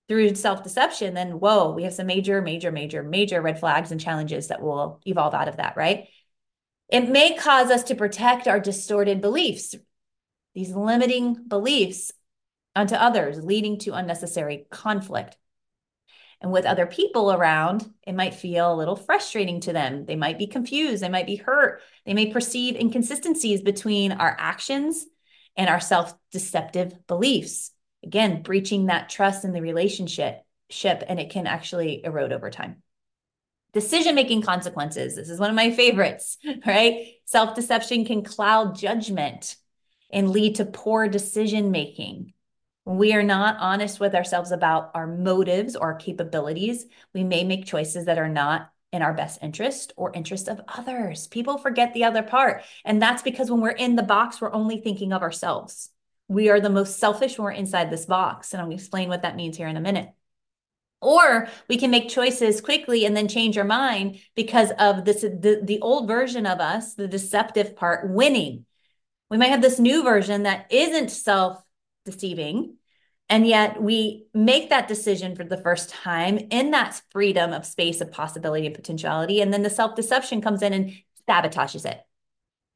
through 0.08 0.34
self 0.34 0.62
deception, 0.62 1.14
then 1.14 1.38
whoa, 1.38 1.72
we 1.72 1.84
have 1.84 1.94
some 1.94 2.06
major, 2.06 2.40
major, 2.40 2.72
major, 2.72 3.02
major 3.02 3.42
red 3.42 3.60
flags 3.60 3.90
and 3.90 4.00
challenges 4.00 4.48
that 4.48 4.62
will 4.62 5.00
evolve 5.04 5.34
out 5.34 5.48
of 5.48 5.56
that, 5.58 5.76
right? 5.76 6.08
It 6.88 7.08
may 7.08 7.34
cause 7.34 7.70
us 7.70 7.84
to 7.84 7.94
protect 7.94 8.48
our 8.48 8.58
distorted 8.58 9.20
beliefs, 9.20 9.74
these 10.54 10.72
limiting 10.72 11.44
beliefs 11.46 12.12
onto 12.74 12.94
others, 12.94 13.44
leading 13.44 13.78
to 13.80 13.92
unnecessary 13.92 14.66
conflict. 14.70 15.36
And 16.40 16.52
with 16.52 16.66
other 16.66 16.86
people 16.86 17.32
around, 17.32 17.92
it 18.06 18.14
might 18.14 18.34
feel 18.34 18.72
a 18.72 18.76
little 18.76 18.94
frustrating 18.94 19.60
to 19.62 19.72
them. 19.72 20.04
They 20.04 20.14
might 20.14 20.38
be 20.38 20.46
confused. 20.46 21.02
They 21.02 21.08
might 21.08 21.26
be 21.26 21.36
hurt. 21.36 21.80
They 22.06 22.14
may 22.14 22.32
perceive 22.32 22.76
inconsistencies 22.76 23.60
between 23.60 24.12
our 24.12 24.36
actions 24.38 25.04
and 25.56 25.68
our 25.68 25.80
self 25.80 26.14
deceptive 26.30 27.06
beliefs. 27.06 27.72
Again, 28.04 28.42
breaching 28.42 28.86
that 28.86 29.08
trust 29.08 29.44
in 29.44 29.52
the 29.52 29.60
relationship, 29.60 30.44
and 30.84 31.18
it 31.18 31.30
can 31.30 31.48
actually 31.48 32.04
erode 32.04 32.32
over 32.32 32.50
time. 32.50 32.82
Decision 33.72 34.14
making 34.14 34.42
consequences. 34.42 35.16
This 35.16 35.28
is 35.28 35.40
one 35.40 35.50
of 35.50 35.56
my 35.56 35.72
favorites, 35.72 36.38
right? 36.66 37.14
Self 37.24 37.56
deception 37.56 38.04
can 38.04 38.22
cloud 38.22 38.78
judgment 38.78 39.56
and 40.10 40.30
lead 40.30 40.56
to 40.56 40.64
poor 40.64 41.08
decision 41.08 41.72
making. 41.72 42.32
We 42.88 43.12
are 43.12 43.22
not 43.22 43.58
honest 43.60 44.00
with 44.00 44.14
ourselves 44.14 44.50
about 44.50 44.92
our 44.94 45.06
motives 45.06 45.76
or 45.76 45.92
our 45.92 45.94
capabilities, 45.94 46.86
we 47.12 47.22
may 47.22 47.44
make 47.44 47.66
choices 47.66 48.06
that 48.06 48.16
are 48.16 48.30
not 48.30 48.70
in 48.94 49.02
our 49.02 49.12
best 49.12 49.40
interest 49.42 49.92
or 49.98 50.10
interest 50.14 50.48
of 50.48 50.62
others. 50.66 51.26
People 51.26 51.58
forget 51.58 51.92
the 51.92 52.04
other 52.04 52.22
part. 52.22 52.62
And 52.86 53.02
that's 53.02 53.20
because 53.20 53.50
when 53.50 53.60
we're 53.60 53.72
in 53.72 53.96
the 53.96 54.02
box, 54.02 54.40
we're 54.40 54.54
only 54.54 54.80
thinking 54.80 55.12
of 55.12 55.20
ourselves. 55.20 55.90
We 56.28 56.48
are 56.48 56.60
the 56.60 56.70
most 56.70 56.98
selfish 56.98 57.36
when 57.36 57.44
we're 57.44 57.50
inside 57.50 57.90
this 57.90 58.06
box. 58.06 58.54
And 58.54 58.66
to 58.66 58.74
explain 58.74 59.10
what 59.10 59.20
that 59.20 59.36
means 59.36 59.58
here 59.58 59.68
in 59.68 59.76
a 59.76 59.82
minute. 59.82 60.08
Or 61.02 61.46
we 61.68 61.76
can 61.76 61.90
make 61.90 62.08
choices 62.08 62.62
quickly 62.62 63.04
and 63.04 63.14
then 63.14 63.28
change 63.28 63.58
our 63.58 63.64
mind 63.64 64.18
because 64.34 64.70
of 64.78 65.04
this 65.04 65.20
the, 65.20 65.60
the 65.62 65.80
old 65.80 66.08
version 66.08 66.46
of 66.46 66.58
us, 66.58 66.94
the 66.94 67.06
deceptive 67.06 67.76
part, 67.76 68.08
winning. 68.08 68.64
We 69.28 69.36
might 69.36 69.50
have 69.50 69.60
this 69.60 69.78
new 69.78 70.02
version 70.02 70.44
that 70.44 70.72
isn't 70.72 71.10
self-deceiving, 71.10 72.76
and 73.28 73.46
yet 73.46 73.82
we 73.82 74.26
make 74.32 74.70
that 74.70 74.88
decision 74.88 75.36
for 75.36 75.44
the 75.44 75.58
first 75.58 75.90
time 75.90 76.38
in 76.50 76.70
that 76.70 77.00
freedom 77.10 77.52
of 77.52 77.66
space 77.66 78.00
of 78.00 78.10
possibility 78.10 78.66
and 78.66 78.74
potentiality. 78.74 79.40
And 79.40 79.52
then 79.52 79.62
the 79.62 79.70
self 79.70 79.94
deception 79.94 80.40
comes 80.40 80.62
in 80.62 80.72
and 80.72 80.92
sabotages 81.28 81.84
it. 81.84 82.00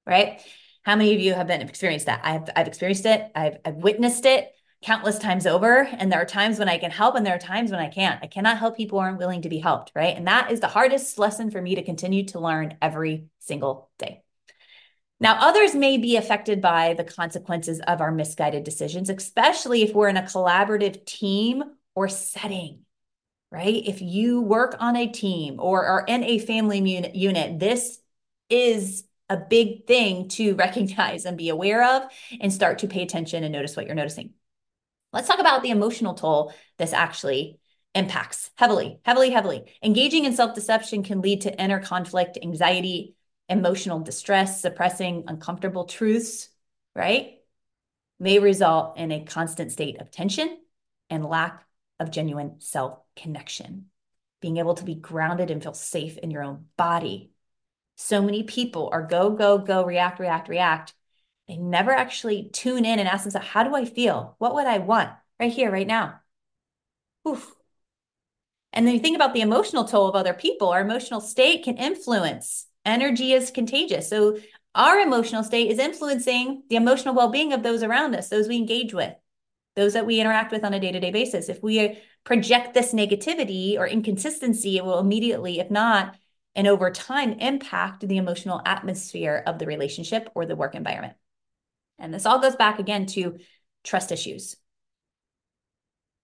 Right. 0.06 0.40
How 0.82 0.97
many 0.97 1.14
of 1.14 1.21
you 1.21 1.32
have 1.35 1.47
been 1.47 1.62
experienced 1.62 2.06
that? 2.06 2.21
I've, 2.25 2.50
I've 2.56 2.66
experienced 2.66 3.06
it. 3.06 3.30
I've, 3.35 3.59
I've 3.64 3.76
witnessed 3.76 4.26
it 4.26 4.52
countless 4.82 5.18
times 5.18 5.47
over. 5.47 5.88
And 5.92 6.11
there 6.11 6.21
are 6.21 6.26
times 6.26 6.59
when 6.59 6.68
I 6.68 6.76
can 6.76 6.90
help 6.90 7.14
and 7.14 7.25
there 7.25 7.37
are 7.37 7.38
times 7.38 7.71
when 7.71 7.80
I 7.80 7.88
can't. 7.88 8.18
I 8.21 8.26
cannot 8.26 8.59
help 8.59 8.76
people 8.76 8.99
who 8.99 9.04
aren't 9.04 9.18
willing 9.18 9.42
to 9.42 9.49
be 9.49 9.59
helped. 9.59 9.92
Right. 9.94 10.16
And 10.16 10.26
that 10.26 10.50
is 10.50 10.61
the 10.61 10.68
hardest 10.68 11.18
lesson 11.18 11.50
for 11.50 11.62
me 11.62 11.76
to 11.76 11.85
continue 11.85 12.25
to 12.26 12.40
learn 12.40 12.76
every 12.82 13.26
single 13.38 13.90
day. 13.99 14.22
Now, 15.23 15.37
others 15.38 15.73
may 15.73 15.99
be 15.99 16.17
affected 16.17 16.61
by 16.61 16.95
the 16.95 17.05
consequences 17.05 17.81
of 17.87 18.00
our 18.00 18.11
misguided 18.11 18.64
decisions, 18.64 19.09
especially 19.09 19.83
if 19.83 19.95
we're 19.95 20.09
in 20.09 20.17
a 20.17 20.23
collaborative 20.23 21.05
team 21.05 21.62
or 21.95 22.09
setting, 22.09 22.81
right? 23.52 23.85
If 23.87 24.02
you 24.02 24.41
work 24.41 24.75
on 24.81 24.97
a 24.97 25.07
team 25.07 25.61
or 25.61 25.87
are 25.87 26.05
in 26.09 26.25
a 26.25 26.41
family 26.41 26.81
unit, 27.14 27.61
this 27.61 28.00
is 28.50 29.05
a 29.31 29.37
big 29.37 29.87
thing 29.87 30.26
to 30.31 30.55
recognize 30.57 31.25
and 31.25 31.38
be 31.38 31.50
aware 31.50 31.85
of 31.85 32.11
and 32.41 32.52
start 32.52 32.81
to 32.81 32.88
pay 32.88 33.05
attention 33.05 33.45
and 33.45 33.52
notice 33.52 33.76
what 33.76 33.87
you're 33.87 33.95
noticing. 33.95 34.31
Let's 35.12 35.29
talk 35.29 35.38
about 35.38 35.62
the 35.62 35.71
emotional 35.71 36.14
toll 36.14 36.52
this 36.79 36.93
actually 36.93 37.61
impacts 37.95 38.50
heavily, 38.57 38.99
heavily, 39.05 39.31
heavily. 39.31 39.73
Engaging 39.85 40.25
in 40.25 40.33
self 40.33 40.57
deception 40.57 41.05
can 41.05 41.21
lead 41.21 41.43
to 41.43 41.62
inner 41.62 41.79
conflict, 41.79 42.38
anxiety, 42.43 43.14
emotional 43.52 44.00
distress, 44.00 44.61
suppressing 44.61 45.25
uncomfortable 45.28 45.85
truths, 45.85 46.49
right, 46.97 47.38
may 48.18 48.38
result 48.38 48.97
in 48.97 49.12
a 49.12 49.25
constant 49.25 49.71
state 49.73 50.00
of 50.00 50.11
tension 50.11 50.59
and 51.11 51.25
lack 51.25 51.64
of 52.00 52.11
genuine 52.11 52.61
self 52.61 52.99
connection. 53.14 53.87
Being 54.40 54.56
able 54.56 54.75
to 54.75 54.85
be 54.85 54.94
grounded 54.94 55.50
and 55.50 55.62
feel 55.62 55.75
safe 55.75 56.18
in 56.18 56.30
your 56.30 56.42
own 56.42 56.66
body. 56.76 57.30
So 57.97 58.23
many 58.23 58.42
people 58.42 58.88
are 58.92 59.02
go, 59.02 59.30
go, 59.30 59.59
go, 59.59 59.85
react, 59.85 60.18
react, 60.18 60.49
react. 60.49 60.94
They 61.47 61.56
never 61.56 61.92
actually 61.92 62.49
tune 62.52 62.85
in 62.85 62.99
and 62.99 63.09
ask 63.09 63.25
themselves, 63.25 63.49
how 63.49 63.62
do 63.64 63.75
I 63.75 63.85
feel? 63.85 64.35
What 64.38 64.54
would 64.54 64.66
I 64.66 64.78
want 64.78 65.11
right 65.38 65.52
here, 65.52 65.71
right 65.71 65.87
now? 65.87 66.21
Oof. 67.28 67.54
And 68.73 68.87
then 68.87 68.94
you 68.94 69.00
think 69.00 69.16
about 69.16 69.35
the 69.35 69.42
emotional 69.42 69.85
toll 69.85 70.09
of 70.09 70.14
other 70.14 70.32
people. 70.32 70.71
Our 70.71 70.80
emotional 70.80 71.21
state 71.21 71.64
can 71.64 71.76
influence 71.76 72.66
energy 72.84 73.32
is 73.32 73.50
contagious. 73.50 74.08
So 74.08 74.38
our 74.74 74.98
emotional 75.00 75.44
state 75.44 75.70
is 75.70 75.78
influencing 75.78 76.62
the 76.68 76.76
emotional 76.76 77.14
well-being 77.14 77.52
of 77.52 77.62
those 77.62 77.82
around 77.82 78.14
us, 78.14 78.28
those 78.28 78.48
we 78.48 78.56
engage 78.56 78.94
with, 78.94 79.14
those 79.76 79.92
that 79.92 80.06
we 80.06 80.20
interact 80.20 80.52
with 80.52 80.64
on 80.64 80.74
a 80.74 80.80
day-to-day 80.80 81.10
basis. 81.10 81.48
If 81.48 81.62
we 81.62 81.80
uh, 81.80 81.94
project 82.24 82.74
this 82.74 82.94
negativity 82.94 83.78
or 83.78 83.86
inconsistency, 83.86 84.76
it 84.76 84.84
will 84.84 84.98
immediately, 84.98 85.60
if 85.60 85.70
not, 85.70 86.16
and 86.54 86.66
over 86.66 86.90
time 86.90 87.32
impact 87.34 88.06
the 88.06 88.16
emotional 88.16 88.62
atmosphere 88.64 89.42
of 89.46 89.58
the 89.58 89.66
relationship 89.66 90.30
or 90.34 90.46
the 90.46 90.56
work 90.56 90.74
environment. 90.74 91.14
And 91.98 92.12
this 92.12 92.26
all 92.26 92.40
goes 92.40 92.56
back 92.56 92.78
again 92.78 93.06
to 93.06 93.38
trust 93.84 94.12
issues. 94.12 94.56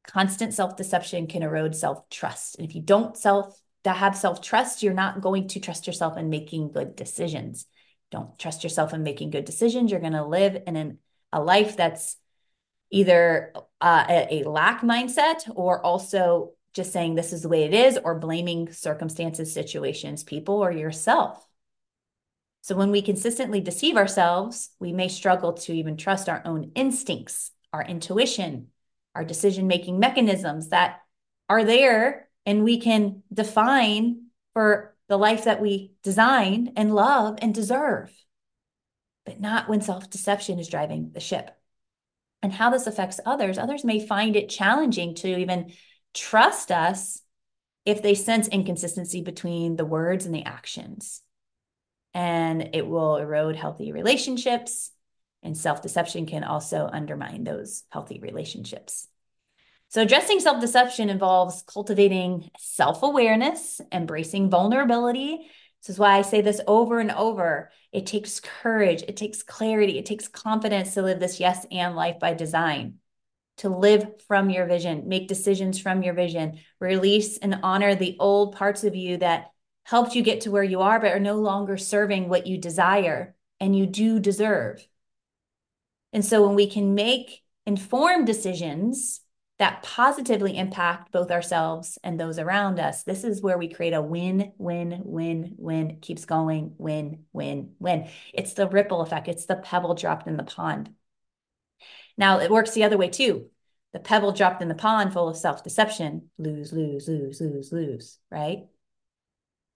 Constant 0.07 0.55
self 0.55 0.77
deception 0.77 1.27
can 1.27 1.43
erode 1.43 1.77
self 1.77 2.09
trust. 2.09 2.57
And 2.59 2.67
if 2.67 2.75
you 2.75 2.81
don't 2.81 3.17
self 3.17 3.61
have 3.85 4.17
self 4.17 4.43
trust, 4.43 4.83
you're 4.83 4.95
not 4.95 5.21
going 5.21 5.49
to 5.49 5.61
trust 5.61 5.87
yourself 5.87 6.17
in 6.17 6.29
making 6.31 6.73
good 6.73 6.97
decisions. 6.97 7.67
Don't 8.11 8.39
trust 8.39 8.65
yourself 8.65 8.93
in 8.93 9.03
making 9.03 9.31
good 9.31 9.45
decisions. 9.45 9.91
You're 9.91 10.01
going 10.01 10.13
to 10.13 10.25
live 10.25 10.63
in 10.67 10.77
an, 10.77 10.99
a 11.33 11.43
life 11.43 11.77
that's 11.77 12.17
either 12.91 13.53
uh, 13.81 14.05
a, 14.09 14.41
a 14.43 14.49
lack 14.49 14.81
mindset 14.81 15.43
or 15.55 15.85
also 15.85 16.53
just 16.73 16.93
saying 16.93 17.15
this 17.15 17.33
is 17.33 17.43
the 17.43 17.49
way 17.49 17.65
it 17.65 17.75
is 17.75 17.99
or 18.03 18.19
blaming 18.19 18.73
circumstances, 18.73 19.53
situations, 19.53 20.23
people, 20.23 20.57
or 20.57 20.71
yourself. 20.71 21.45
So 22.63 22.77
when 22.77 22.91
we 22.91 23.03
consistently 23.03 23.61
deceive 23.61 23.97
ourselves, 23.97 24.71
we 24.79 24.93
may 24.93 25.09
struggle 25.09 25.55
to 25.55 25.73
even 25.73 25.97
trust 25.97 26.29
our 26.29 26.43
own 26.45 26.73
instincts, 26.75 27.51
our 27.73 27.83
intuition, 27.83 28.69
our 29.15 29.25
decision 29.25 29.67
making 29.67 29.99
mechanisms 29.99 30.69
that 30.69 31.01
are 31.49 31.65
there 31.65 32.28
and 32.49 32.65
we 32.65 32.81
can 32.81 33.23
define 33.31 34.23
for 34.55 34.97
the 35.07 35.19
life 35.19 35.45
that 35.45 35.61
we 35.61 35.93
design 36.03 36.73
and 36.77 36.95
love 36.95 37.39
and 37.43 37.55
deserve, 37.55 38.11
but 39.27 39.39
not 39.39 39.69
when 39.69 39.83
self 39.83 40.09
deception 40.09 40.59
is 40.59 40.69
driving 40.69 41.11
the 41.13 41.21
ship. 41.21 41.51
And 42.43 42.51
how 42.51 42.71
this 42.71 42.87
affects 42.87 43.21
others, 43.27 43.59
others 43.59 43.85
may 43.85 44.05
find 44.05 44.35
it 44.35 44.49
challenging 44.49 45.15
to 45.17 45.29
even 45.39 45.73
trust 46.15 46.71
us 46.71 47.21
if 47.85 48.01
they 48.01 48.15
sense 48.15 48.49
inconsistency 48.49 49.21
between 49.21 49.77
the 49.77 49.85
words 49.85 50.25
and 50.25 50.35
the 50.35 50.45
actions. 50.45 51.21
And 52.15 52.71
it 52.73 52.87
will 52.87 53.17
erode 53.19 53.57
healthy 53.57 53.93
relationships, 53.93 54.91
and 55.43 55.55
self 55.55 55.83
deception 55.83 56.25
can 56.25 56.45
also 56.45 56.89
undermine 56.91 57.45
those 57.45 57.83
healthy 57.91 58.21
relationships. 58.21 59.07
So, 59.91 60.03
addressing 60.03 60.41
self 60.41 60.61
deception 60.61 61.11
involves 61.11 61.63
cultivating 61.63 62.51
self 62.59 63.03
awareness, 63.03 63.81
embracing 63.93 64.51
vulnerability. 64.51 65.51
This 65.83 65.91
is 65.91 65.99
why 65.99 66.19
I 66.19 66.23
say 66.23 66.41
this 66.41 66.61
over 66.67 66.99
and 66.99 67.11
over. 67.11 67.71
It 67.93 68.07
takes 68.07 68.41
courage, 68.41 69.03
it 69.03 69.17
takes 69.17 69.43
clarity, 69.43 69.99
it 69.99 70.07
takes 70.07 70.29
confidence 70.29 70.95
to 70.95 71.03
live 71.03 71.21
this 71.21 71.41
yes 71.41 71.67
and 71.71 71.97
life 71.97 72.19
by 72.19 72.35
design 72.35 72.99
to 73.59 73.69
live 73.69 74.07
from 74.27 74.51
your 74.51 74.67
vision, 74.67 75.09
make 75.09 75.29
decisions 75.29 75.79
from 75.79 76.03
your 76.03 76.15
vision, 76.15 76.59
release 76.81 77.39
and 77.39 77.61
honor 77.63 77.95
the 77.95 78.17
old 78.19 78.57
parts 78.57 78.85
of 78.85 78.95
you 78.95 79.17
that 79.19 79.53
helped 79.85 80.15
you 80.15 80.23
get 80.23 80.43
to 80.43 80.51
where 80.51 80.63
you 80.63 80.81
are, 80.81 81.01
but 81.01 81.13
are 81.13 81.21
no 81.21 81.37
longer 81.37 81.77
serving 81.77 82.29
what 82.29 82.47
you 82.47 82.57
desire 82.57 83.35
and 83.61 83.77
you 83.77 83.87
do 83.87 84.21
deserve. 84.21 84.87
And 86.13 86.25
so 86.25 86.47
when 86.47 86.55
we 86.55 86.69
can 86.69 86.95
make 86.95 87.43
informed 87.67 88.27
decisions 88.27 89.21
that 89.59 89.83
positively 89.83 90.57
impact 90.57 91.11
both 91.11 91.31
ourselves 91.31 91.99
and 92.05 92.19
those 92.19 92.39
around 92.39 92.79
us, 92.79 93.03
this 93.03 93.25
is 93.25 93.43
where 93.43 93.59
we 93.59 93.69
create 93.69 93.93
a 93.93 94.01
win, 94.01 94.53
win, 94.57 95.01
win, 95.05 95.55
win, 95.59 95.99
keeps 96.01 96.25
going, 96.25 96.75
win, 96.79 97.25
win, 97.33 97.75
win. 97.81 98.09
It's 98.33 98.53
the 98.55 98.69
ripple 98.69 99.01
effect, 99.01 99.27
it's 99.27 99.47
the 99.47 99.57
pebble 99.57 99.95
dropped 99.95 100.29
in 100.29 100.37
the 100.37 100.45
pond. 100.45 100.95
Now 102.17 102.39
it 102.41 102.51
works 102.51 102.73
the 102.73 102.85
other 102.85 102.97
way 102.97 103.09
too. 103.09 103.51
The 103.93 104.01
pebble 104.01 104.33
dropped 104.33 104.63
in 104.63 104.69
the 104.69 104.75
pond 104.75 105.13
full 105.13 105.29
of 105.29 105.37
self 105.37 105.65
deception, 105.65 106.31
lose, 106.39 106.73
lose, 106.73 107.09
lose, 107.09 107.41
lose, 107.41 107.73
lose, 107.73 108.19
right? 108.31 108.67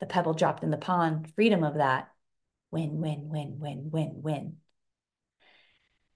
The 0.01 0.07
pebble 0.07 0.35
dropped 0.35 0.63
in 0.63 0.71
the 0.71 0.77
pond, 0.77 1.33
freedom 1.35 1.65
of 1.65 1.75
that, 1.75 2.09
win, 2.71 3.01
win, 3.01 3.29
win, 3.29 3.59
win, 3.59 3.91
win, 3.91 4.13
win. 4.17 4.57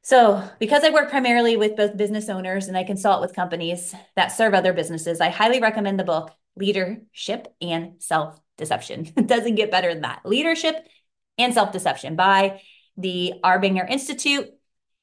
So, 0.07 0.49
because 0.61 0.85
I 0.85 0.91
work 0.91 1.11
primarily 1.11 1.57
with 1.57 1.75
both 1.75 1.97
business 1.97 2.29
owners 2.29 2.69
and 2.69 2.77
I 2.77 2.85
consult 2.85 3.21
with 3.21 3.35
companies 3.35 3.93
that 4.15 4.29
serve 4.29 4.55
other 4.55 4.73
businesses, 4.73 5.21
I 5.21 5.31
highly 5.31 5.61
recommend 5.61 5.99
the 5.99 6.05
book 6.05 6.31
Leadership 6.55 7.53
and 7.61 8.01
Self 8.01 8.41
Deception. 8.57 9.13
It 9.17 9.27
doesn't 9.27 9.57
get 9.57 9.73
better 9.73 9.93
than 9.93 10.03
that. 10.03 10.21
Leadership 10.25 10.77
and 11.39 11.53
Self 11.53 11.73
Deception 11.73 12.15
by 12.15 12.61
the 12.97 13.33
Arbinger 13.43 13.91
Institute 13.91 14.49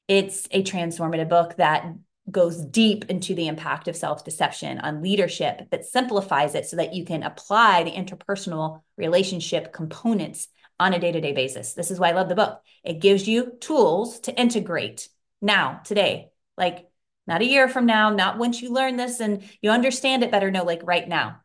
it's 0.08 0.48
a 0.50 0.62
transformative 0.62 1.28
book 1.28 1.56
that 1.56 1.86
goes 2.30 2.64
deep 2.64 3.04
into 3.10 3.34
the 3.34 3.48
impact 3.48 3.88
of 3.88 3.96
self 3.96 4.24
deception 4.24 4.78
on 4.78 5.02
leadership, 5.02 5.68
but 5.70 5.84
simplifies 5.84 6.54
it 6.54 6.66
so 6.66 6.76
that 6.76 6.94
you 6.94 7.04
can 7.04 7.22
apply 7.22 7.84
the 7.84 7.90
interpersonal 7.90 8.80
relationship 8.96 9.72
components 9.72 10.48
on 10.78 10.94
a 10.94 10.98
day 10.98 11.12
to 11.12 11.20
day 11.20 11.32
basis. 11.32 11.74
This 11.74 11.90
is 11.90 11.98
why 11.98 12.10
I 12.10 12.12
love 12.12 12.28
the 12.28 12.34
book. 12.34 12.60
It 12.82 13.00
gives 13.00 13.28
you 13.28 13.52
tools 13.60 14.20
to 14.20 14.34
integrate 14.34 15.08
now, 15.40 15.80
today, 15.84 16.30
like 16.56 16.88
not 17.26 17.42
a 17.42 17.46
year 17.46 17.68
from 17.68 17.86
now, 17.86 18.10
not 18.10 18.38
once 18.38 18.60
you 18.60 18.72
learn 18.72 18.96
this 18.96 19.20
and 19.20 19.42
you 19.60 19.70
understand 19.70 20.22
it 20.22 20.30
better. 20.30 20.50
No, 20.50 20.64
like 20.64 20.80
right 20.84 21.08
now, 21.08 21.40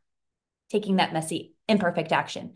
taking 0.71 0.97
that 0.97 1.13
messy, 1.13 1.53
imperfect 1.67 2.11
action. 2.11 2.53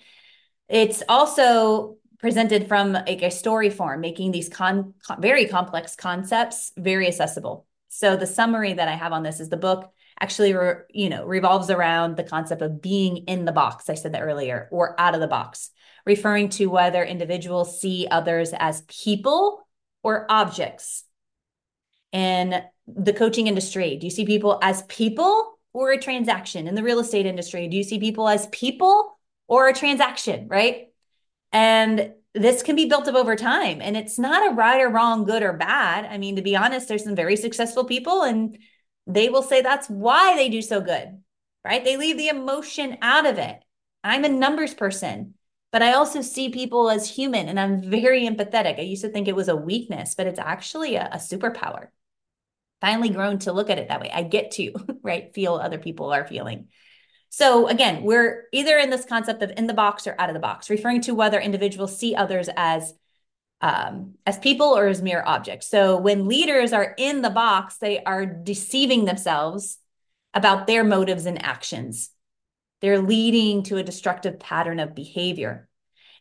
It's 0.70 1.04
also 1.08 1.98
presented 2.20 2.68
from 2.68 2.94
like 2.94 3.22
a 3.22 3.30
story 3.30 3.70
form, 3.70 4.00
making 4.02 4.32
these 4.32 4.50
con, 4.50 4.94
con, 5.06 5.22
very 5.22 5.46
complex 5.46 5.96
concepts 5.96 6.72
very 6.78 7.08
accessible. 7.08 7.68
So 7.90 8.16
the 8.16 8.26
summary 8.26 8.74
that 8.74 8.88
I 8.88 8.96
have 8.96 9.12
on 9.12 9.24
this 9.24 9.40
is 9.40 9.50
the 9.50 9.58
book 9.58 9.92
actually, 10.20 10.54
re, 10.54 10.76
you 10.90 11.10
know, 11.10 11.26
revolves 11.26 11.70
around 11.70 12.16
the 12.16 12.24
concept 12.24 12.62
of 12.62 12.82
being 12.82 13.18
in 13.18 13.46
the 13.46 13.52
box. 13.52 13.90
I 13.90 13.96
said 13.96 14.14
that 14.14 14.22
earlier, 14.22 14.70
or 14.72 15.00
out 15.00 15.16
of 15.16 15.22
the 15.22 15.28
box, 15.28 15.70
referring 16.06 16.50
to 16.50 16.68
whether 16.68 17.04
individuals 17.04 17.80
see 17.80 18.08
others 18.10 18.52
as 18.58 18.84
people 18.84 19.68
or 20.04 20.26
objects. 20.30 21.06
In 22.12 22.62
the 22.88 23.14
coaching 23.14 23.48
industry, 23.48 23.98
do 23.98 24.06
you 24.06 24.12
see 24.12 24.26
people 24.26 24.60
as 24.62 24.84
people 24.84 25.60
or 25.72 25.92
a 25.92 26.00
transaction? 26.00 26.68
In 26.68 26.76
the 26.76 26.84
real 26.84 27.00
estate 27.00 27.26
industry, 27.26 27.68
do 27.68 27.78
you 27.78 27.84
see 27.84 28.00
people 28.00 28.28
as 28.28 28.48
people 28.48 29.18
or 29.48 29.68
a 29.68 29.74
transaction, 29.74 30.48
right? 30.48 30.88
And 31.52 32.14
this 32.34 32.64
can 32.64 32.76
be 32.76 32.88
built 32.88 33.08
up 33.08 33.16
over 33.16 33.36
time. 33.36 33.82
And 33.82 33.96
it's 33.96 34.18
not 34.18 34.52
a 34.52 34.56
right 34.56 34.82
or 34.82 34.90
wrong, 34.90 35.24
good 35.24 35.44
or 35.44 35.54
bad. 35.54 36.06
I 36.06 36.18
mean, 36.18 36.36
to 36.36 36.42
be 36.42 36.56
honest, 36.56 36.88
there's 36.88 37.04
some 37.04 37.16
very 37.16 37.36
successful 37.36 37.86
people, 37.86 38.24
and 38.24 38.58
they 39.06 39.30
will 39.30 39.44
say 39.44 39.62
that's 39.62 39.88
why 39.88 40.36
they 40.36 40.50
do 40.50 40.62
so 40.62 40.82
good, 40.82 41.22
right? 41.64 41.84
They 41.84 41.98
leave 41.98 42.18
the 42.18 42.30
emotion 42.30 42.98
out 43.02 43.26
of 43.26 43.38
it. 43.38 43.60
I'm 44.04 44.26
a 44.26 44.30
numbers 44.30 44.74
person, 44.74 45.36
but 45.74 45.82
I 45.82 45.94
also 45.94 46.22
see 46.22 46.50
people 46.50 46.92
as 46.92 47.10
human 47.10 47.50
and 47.50 47.60
I'm 47.60 47.82
very 47.82 48.30
empathetic. 48.30 48.78
I 48.78 48.84
used 48.84 49.02
to 49.02 49.10
think 49.10 49.28
it 49.28 49.36
was 49.36 49.50
a 49.50 49.56
weakness, 49.56 50.14
but 50.14 50.28
it's 50.28 50.40
actually 50.40 50.96
a, 50.96 51.10
a 51.12 51.18
superpower. 51.18 51.88
Finally 52.80 53.10
grown 53.10 53.40
to 53.40 53.52
look 53.52 53.72
at 53.72 53.80
it 53.80 53.88
that 53.88 54.00
way. 54.00 54.12
I 54.14 54.22
get 54.22 54.52
to, 54.52 54.74
right, 55.02 55.34
feel 55.34 55.56
other 55.56 55.80
people 55.80 56.14
are 56.14 56.28
feeling. 56.28 56.68
So 57.30 57.68
again, 57.68 58.04
we're 58.04 58.44
either 58.54 58.78
in 58.78 58.92
this 58.92 59.06
concept 59.06 59.42
of 59.42 59.52
in 59.58 59.66
the 59.66 59.74
box 59.74 60.06
or 60.06 60.16
out 60.20 60.30
of 60.30 60.36
the 60.36 60.40
box, 60.40 60.70
referring 60.70 61.02
to 61.02 61.16
whether 61.16 61.40
individuals 61.40 61.98
see 61.98 62.16
others 62.16 62.50
as 62.56 62.94
um, 63.60 64.16
as 64.28 64.38
people 64.38 64.68
or 64.68 64.86
as 64.86 65.02
mere 65.02 65.24
objects. 65.26 65.70
So 65.70 65.98
when 65.98 66.28
leaders 66.28 66.74
are 66.74 66.94
in 66.98 67.24
the 67.24 67.32
box, 67.32 67.78
they 67.78 68.04
are 68.04 68.26
deceiving 68.28 69.06
themselves 69.06 69.80
about 70.36 70.68
their 70.68 70.84
motives 70.84 71.26
and 71.26 71.44
actions. 71.44 72.12
They're 72.84 73.02
leading 73.02 73.64
to 73.64 73.78
a 73.78 73.84
destructive 73.84 74.42
pattern 74.42 74.82
of 74.82 74.94
behavior. 74.94 75.70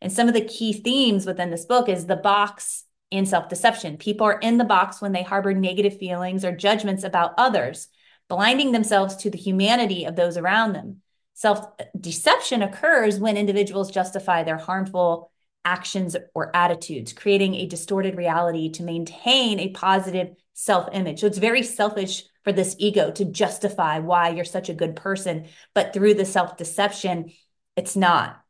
And 0.00 0.12
some 0.12 0.28
of 0.28 0.34
the 0.34 0.44
key 0.44 0.72
themes 0.72 1.26
within 1.26 1.50
this 1.50 1.64
book 1.64 1.88
is 1.88 2.06
the 2.06 2.14
box 2.14 2.84
and 3.10 3.28
self 3.28 3.48
deception. 3.48 3.96
People 3.96 4.28
are 4.28 4.38
in 4.38 4.58
the 4.58 4.64
box 4.64 5.02
when 5.02 5.10
they 5.10 5.24
harbor 5.24 5.52
negative 5.52 5.98
feelings 5.98 6.44
or 6.44 6.54
judgments 6.54 7.02
about 7.02 7.34
others, 7.36 7.88
blinding 8.28 8.70
themselves 8.70 9.16
to 9.16 9.28
the 9.28 9.38
humanity 9.38 10.04
of 10.04 10.14
those 10.14 10.36
around 10.36 10.72
them. 10.72 11.02
Self 11.34 11.66
deception 12.00 12.62
occurs 12.62 13.18
when 13.18 13.36
individuals 13.36 13.90
justify 13.90 14.44
their 14.44 14.58
harmful 14.58 15.32
actions 15.64 16.16
or 16.32 16.54
attitudes, 16.54 17.12
creating 17.12 17.56
a 17.56 17.66
distorted 17.66 18.16
reality 18.16 18.70
to 18.70 18.84
maintain 18.84 19.58
a 19.58 19.70
positive 19.70 20.36
self 20.54 20.88
image. 20.92 21.22
So 21.22 21.26
it's 21.26 21.38
very 21.38 21.64
selfish 21.64 22.22
for 22.44 22.52
this 22.52 22.76
ego 22.78 23.10
to 23.12 23.24
justify 23.24 23.98
why 23.98 24.30
you're 24.30 24.44
such 24.44 24.68
a 24.68 24.74
good 24.74 24.96
person. 24.96 25.48
But 25.74 25.92
through 25.92 26.14
the 26.14 26.24
self 26.24 26.56
deception, 26.56 27.32
it's 27.76 27.96
not. 27.96 28.40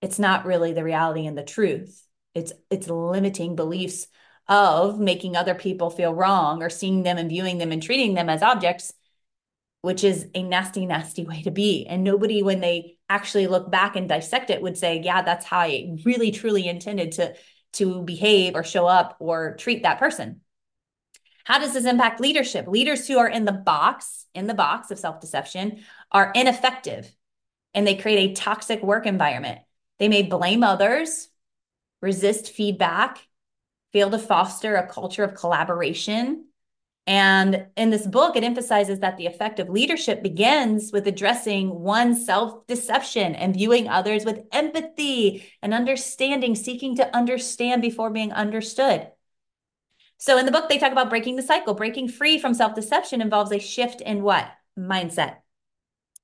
It's 0.00 0.18
not 0.18 0.46
really 0.46 0.72
the 0.72 0.84
reality 0.84 1.26
and 1.26 1.36
the 1.36 1.42
truth. 1.42 2.06
It's 2.34 2.52
it's 2.70 2.88
limiting 2.88 3.56
beliefs 3.56 4.06
of 4.48 4.98
making 4.98 5.36
other 5.36 5.54
people 5.54 5.90
feel 5.90 6.14
wrong 6.14 6.62
or 6.62 6.70
seeing 6.70 7.02
them 7.02 7.18
and 7.18 7.28
viewing 7.28 7.58
them 7.58 7.72
and 7.72 7.82
treating 7.82 8.14
them 8.14 8.30
as 8.30 8.42
objects 8.42 8.92
which 9.80 10.02
is 10.04 10.26
a 10.34 10.42
nasty, 10.42 10.86
nasty 10.86 11.24
way 11.24 11.42
to 11.42 11.50
be. 11.50 11.86
And 11.86 12.02
nobody, 12.02 12.42
when 12.42 12.60
they 12.60 12.98
actually 13.08 13.46
look 13.46 13.70
back 13.70 13.96
and 13.96 14.08
dissect 14.08 14.50
it, 14.50 14.60
would 14.62 14.76
say, 14.76 15.00
yeah, 15.00 15.22
that's 15.22 15.46
how 15.46 15.60
I 15.60 15.96
really, 16.04 16.30
truly 16.30 16.68
intended 16.68 17.12
to, 17.12 17.34
to 17.74 18.02
behave 18.02 18.54
or 18.54 18.64
show 18.64 18.86
up 18.86 19.16
or 19.20 19.56
treat 19.56 19.84
that 19.84 19.98
person. 19.98 20.40
How 21.48 21.58
does 21.58 21.72
this 21.72 21.86
impact 21.86 22.20
leadership? 22.20 22.68
Leaders 22.68 23.08
who 23.08 23.16
are 23.16 23.26
in 23.26 23.46
the 23.46 23.52
box, 23.52 24.26
in 24.34 24.46
the 24.46 24.52
box 24.52 24.90
of 24.90 24.98
self 24.98 25.18
deception, 25.18 25.82
are 26.12 26.30
ineffective 26.34 27.10
and 27.72 27.86
they 27.86 27.94
create 27.94 28.30
a 28.30 28.34
toxic 28.34 28.82
work 28.82 29.06
environment. 29.06 29.60
They 29.98 30.08
may 30.08 30.24
blame 30.24 30.62
others, 30.62 31.28
resist 32.02 32.52
feedback, 32.52 33.26
fail 33.94 34.10
to 34.10 34.18
foster 34.18 34.76
a 34.76 34.86
culture 34.86 35.24
of 35.24 35.34
collaboration. 35.34 36.48
And 37.06 37.68
in 37.78 37.88
this 37.88 38.06
book, 38.06 38.36
it 38.36 38.44
emphasizes 38.44 39.00
that 39.00 39.16
the 39.16 39.24
effective 39.24 39.70
leadership 39.70 40.22
begins 40.22 40.92
with 40.92 41.06
addressing 41.06 41.70
one's 41.70 42.26
self 42.26 42.66
deception 42.66 43.34
and 43.34 43.54
viewing 43.54 43.88
others 43.88 44.26
with 44.26 44.44
empathy 44.52 45.50
and 45.62 45.72
understanding, 45.72 46.54
seeking 46.54 46.96
to 46.96 47.16
understand 47.16 47.80
before 47.80 48.10
being 48.10 48.34
understood. 48.34 49.10
So 50.18 50.36
in 50.36 50.46
the 50.46 50.52
book, 50.52 50.68
they 50.68 50.78
talk 50.78 50.92
about 50.92 51.10
breaking 51.10 51.36
the 51.36 51.42
cycle. 51.42 51.74
Breaking 51.74 52.08
free 52.08 52.38
from 52.38 52.54
self 52.54 52.74
deception 52.74 53.20
involves 53.20 53.52
a 53.52 53.58
shift 53.58 54.00
in 54.00 54.22
what? 54.22 54.50
Mindset. 54.78 55.36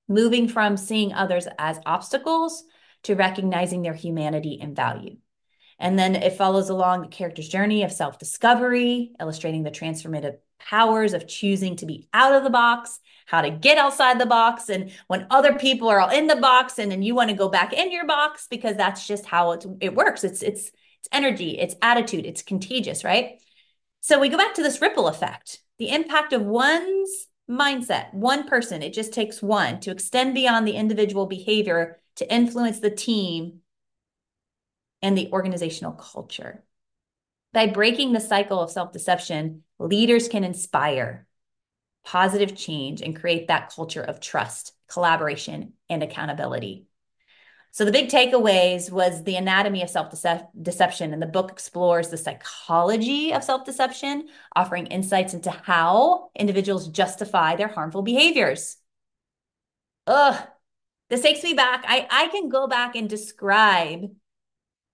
Moving 0.09 0.48
from 0.48 0.76
seeing 0.76 1.12
others 1.12 1.46
as 1.59 1.80
obstacles 1.87 2.64
to 3.04 3.14
recognizing 3.14 3.83
their 3.83 3.94
humanity 3.94 4.59
and 4.61 4.74
value. 4.74 5.16
And 5.78 5.98
then 5.98 6.16
it 6.16 6.35
follows 6.35 6.68
along 6.68 7.02
the 7.02 7.09
character's 7.09 7.48
journey 7.48 7.85
of 7.85 7.92
self 7.92 8.18
discovery, 8.18 9.12
illustrating 9.20 9.62
the 9.62 9.70
transformative 9.70 10.37
powers 10.59 11.14
of 11.14 11.28
choosing 11.28 11.76
to 11.76 11.87
be 11.87 12.09
out 12.12 12.35
of 12.35 12.42
the 12.42 12.50
box, 12.50 12.98
how 13.26 13.42
to 13.42 13.50
get 13.50 13.78
outside 13.78 14.18
the 14.18 14.26
box, 14.26 14.68
and 14.68 14.90
when 15.07 15.26
other 15.30 15.54
people 15.54 15.88
are 15.88 16.00
all 16.00 16.11
in 16.11 16.26
the 16.26 16.37
box, 16.37 16.78
and 16.78 16.90
then 16.90 17.02
you 17.02 17.14
want 17.14 17.30
to 17.30 17.37
go 17.37 17.48
back 17.48 17.72
in 17.72 17.92
your 17.92 18.07
box 18.07 18.46
because 18.48 18.76
that's 18.76 19.07
just 19.07 19.24
how 19.24 19.52
it, 19.52 19.64
it 19.80 19.94
works. 19.94 20.24
It's 20.24 20.42
it's 20.42 20.70
it's 20.98 21.09
energy, 21.12 21.59
it's 21.59 21.74
attitude, 21.83 22.24
it's 22.24 22.42
contagious, 22.42 23.04
right? 23.04 23.38
So 24.04 24.20
we 24.20 24.28
go 24.28 24.36
back 24.36 24.52
to 24.56 24.62
this 24.62 24.82
ripple 24.82 25.08
effect, 25.08 25.60
the 25.78 25.88
impact 25.88 26.34
of 26.34 26.42
one's 26.42 27.28
mindset, 27.48 28.12
one 28.12 28.46
person, 28.46 28.82
it 28.82 28.92
just 28.92 29.14
takes 29.14 29.42
one 29.42 29.80
to 29.80 29.90
extend 29.90 30.34
beyond 30.34 30.68
the 30.68 30.76
individual 30.76 31.24
behavior 31.24 31.98
to 32.16 32.30
influence 32.30 32.80
the 32.80 32.90
team 32.90 33.60
and 35.00 35.16
the 35.16 35.30
organizational 35.32 35.92
culture. 35.92 36.64
By 37.54 37.66
breaking 37.68 38.12
the 38.12 38.20
cycle 38.20 38.60
of 38.60 38.70
self 38.70 38.92
deception, 38.92 39.62
leaders 39.78 40.28
can 40.28 40.44
inspire 40.44 41.26
positive 42.04 42.54
change 42.54 43.00
and 43.00 43.18
create 43.18 43.48
that 43.48 43.72
culture 43.74 44.02
of 44.02 44.20
trust, 44.20 44.74
collaboration, 44.86 45.72
and 45.88 46.02
accountability. 46.02 46.84
So 47.74 47.84
the 47.84 47.90
big 47.90 48.08
takeaways 48.08 48.88
was 48.88 49.24
the 49.24 49.34
anatomy 49.34 49.82
of 49.82 49.90
self-deception 49.90 51.12
and 51.12 51.20
the 51.20 51.26
book 51.26 51.50
explores 51.50 52.08
the 52.08 52.16
psychology 52.16 53.32
of 53.32 53.42
self-deception, 53.42 54.28
offering 54.54 54.87
insights 54.87 55.34
into 55.34 55.50
how 55.50 56.30
individuals 56.37 56.87
justify 56.87 57.56
their 57.56 57.66
harmful 57.66 58.02
behaviors. 58.02 58.76
Ugh, 60.06 60.46
this 61.10 61.22
takes 61.22 61.42
me 61.42 61.54
back. 61.54 61.84
I, 61.88 62.06
I 62.08 62.28
can 62.28 62.48
go 62.48 62.68
back 62.68 62.94
and 62.94 63.10
describe 63.10 64.08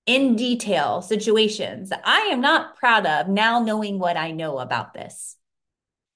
in 0.06 0.34
detail 0.34 1.02
situations 1.02 1.90
that 1.90 2.00
I 2.06 2.30
am 2.32 2.40
not 2.40 2.76
proud 2.76 3.04
of 3.04 3.28
now 3.28 3.62
knowing 3.62 3.98
what 3.98 4.16
I 4.16 4.30
know 4.30 4.58
about 4.58 4.94
this. 4.94 5.36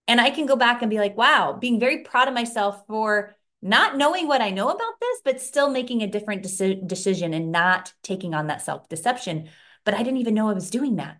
And 0.08 0.18
I 0.18 0.30
can 0.30 0.46
go 0.46 0.56
back 0.56 0.80
and 0.80 0.90
be 0.90 0.98
like, 0.98 1.14
wow, 1.14 1.58
being 1.60 1.78
very 1.78 1.98
proud 2.04 2.26
of 2.26 2.32
myself 2.32 2.86
for 2.86 3.36
not 3.64 3.96
knowing 3.96 4.28
what 4.28 4.42
I 4.42 4.50
know 4.50 4.68
about 4.68 5.00
this, 5.00 5.20
but 5.24 5.40
still 5.40 5.70
making 5.70 6.02
a 6.02 6.06
different 6.06 6.44
deci- 6.44 6.86
decision 6.86 7.32
and 7.32 7.50
not 7.50 7.94
taking 8.02 8.34
on 8.34 8.48
that 8.48 8.60
self 8.60 8.88
deception. 8.90 9.48
But 9.84 9.94
I 9.94 10.02
didn't 10.02 10.18
even 10.18 10.34
know 10.34 10.50
I 10.50 10.54
was 10.54 10.68
doing 10.68 10.96
that 10.96 11.16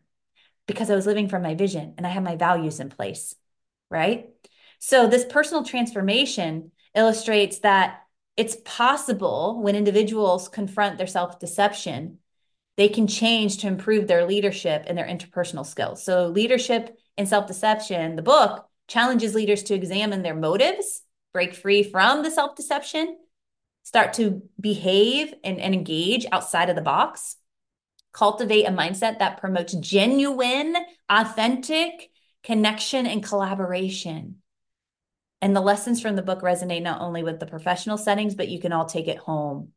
because 0.67 0.91
I 0.91 0.95
was 0.95 1.07
living 1.07 1.29
from 1.29 1.43
my 1.43 1.55
vision 1.55 1.95
and 1.97 2.07
I 2.07 2.11
had 2.11 2.23
my 2.23 2.37
values 2.37 2.81
in 2.81 2.91
place. 2.91 3.35
Right. 3.91 4.29
So, 4.79 5.07
this 5.07 5.25
personal 5.25 5.65
transformation 5.65 6.71
illustrates 6.95 7.61
that 7.61 8.03
it's 8.37 8.57
possible 8.65 9.61
when 9.63 9.75
individuals 9.75 10.49
confront 10.49 10.99
their 10.99 11.07
self 11.07 11.39
deception, 11.39 12.19
they 12.77 12.91
can 12.91 13.07
change 13.07 13.59
to 13.59 13.69
improve 13.69 14.07
their 14.07 14.27
leadership 14.27 14.85
and 14.87 14.99
their 14.99 15.07
interpersonal 15.07 15.65
skills. 15.65 16.05
So, 16.05 16.27
leadership 16.27 16.99
and 17.17 17.27
self 17.27 17.47
deception, 17.47 18.17
the 18.17 18.23
book 18.23 18.69
challenges 18.87 19.35
leaders 19.35 19.63
to 19.63 19.75
examine 19.75 20.23
their 20.23 20.35
motives 20.35 21.01
break 21.35 21.53
free 21.53 21.83
from 21.83 22.23
the 22.23 22.31
self 22.31 22.57
deception, 22.57 23.19
start 23.83 24.15
to 24.15 24.43
behave 24.59 25.35
and, 25.45 25.61
and 25.61 25.75
engage 25.75 26.25
outside 26.33 26.71
of 26.71 26.77
the 26.77 26.83
box, 26.83 27.37
cultivate 28.15 28.65
a 28.65 28.71
mindset 28.71 29.19
that 29.19 29.41
promotes 29.41 29.75
genuine, 29.75 30.75
authentic 31.11 32.11
connection 32.43 33.07
and 33.07 33.23
collaboration. 33.23 34.37
And 35.43 35.55
the 35.55 35.61
lessons 35.61 36.01
from 36.01 36.17
the 36.17 36.23
book 36.23 36.41
resonate 36.41 36.83
not 36.83 37.03
only 37.03 37.23
with 37.23 37.41
the 37.41 37.47
professional 37.47 37.99
settings, 37.99 38.35
but 38.35 38.49
you 38.49 38.61
can 38.61 38.73
all 38.73 38.87
take 38.87 39.09
it 39.09 39.19
home 39.19 39.73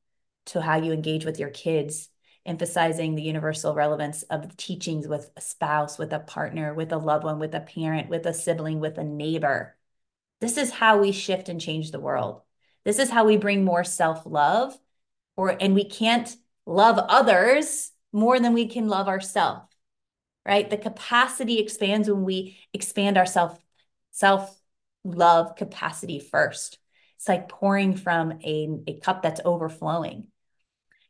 to 0.47 0.61
how 0.61 0.77
you 0.77 0.93
engage 0.93 1.25
with 1.25 1.39
your 1.39 1.49
kids, 1.49 2.07
emphasizing 2.45 3.15
the 3.15 3.23
universal 3.23 3.73
relevance 3.73 4.23
of 4.23 4.47
the 4.47 4.55
teachings 4.55 5.07
with 5.07 5.29
a 5.35 5.41
spouse, 5.41 5.97
with 5.97 6.13
a 6.13 6.19
partner, 6.19 6.73
with 6.73 6.93
a 6.93 6.97
loved 6.97 7.25
one, 7.25 7.39
with 7.39 7.53
a 7.53 7.59
parent, 7.59 8.09
with 8.09 8.25
a 8.25 8.33
sibling, 8.33 8.79
with 8.79 8.97
a 8.97 9.03
neighbor. 9.03 9.76
This 10.39 10.57
is 10.57 10.71
how 10.71 10.99
we 10.99 11.11
shift 11.11 11.49
and 11.49 11.59
change 11.59 11.91
the 11.91 11.99
world. 11.99 12.41
This 12.85 12.99
is 12.99 13.09
how 13.09 13.25
we 13.25 13.37
bring 13.37 13.65
more 13.65 13.83
self-love 13.83 14.77
or 15.35 15.55
and 15.59 15.75
we 15.75 15.85
can't 15.85 16.35
love 16.65 16.97
others 16.97 17.91
more 18.13 18.39
than 18.39 18.53
we 18.53 18.67
can 18.67 18.87
love 18.87 19.07
ourselves. 19.07 19.67
Right? 20.45 20.69
The 20.69 20.77
capacity 20.77 21.59
expands 21.59 22.09
when 22.09 22.23
we 22.23 22.57
expand 22.73 23.17
our 23.17 23.25
self 23.25 23.59
self 24.11 24.59
love 25.03 25.55
capacity 25.55 26.19
first. 26.19 26.79
It's 27.17 27.27
like 27.27 27.49
pouring 27.49 27.95
from 27.95 28.33
a, 28.43 28.69
a 28.87 28.99
cup 28.99 29.21
that's 29.23 29.41
overflowing. 29.43 30.27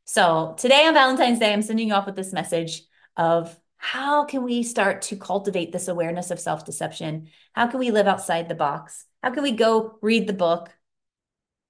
So 0.05 0.55
today 0.57 0.85
on 0.85 0.93
Valentine's 0.93 1.39
Day, 1.39 1.51
I'm 1.51 1.61
sending 1.61 1.89
you 1.89 1.93
off 1.93 2.05
with 2.05 2.15
this 2.15 2.31
message 2.31 2.83
of 3.17 3.57
how 3.77 4.23
can 4.25 4.43
we 4.43 4.63
start 4.63 5.03
to 5.03 5.17
cultivate 5.17 5.71
this 5.71 5.87
awareness 5.87 6.31
of 6.31 6.39
self 6.39 6.65
deception? 6.65 7.29
How 7.53 7.67
can 7.67 7.79
we 7.79 7.91
live 7.91 8.07
outside 8.07 8.47
the 8.49 8.55
box? 8.55 9.05
How 9.23 9.31
can 9.31 9.43
we 9.43 9.51
go 9.51 9.97
read 10.01 10.27
the 10.27 10.33
book, 10.33 10.69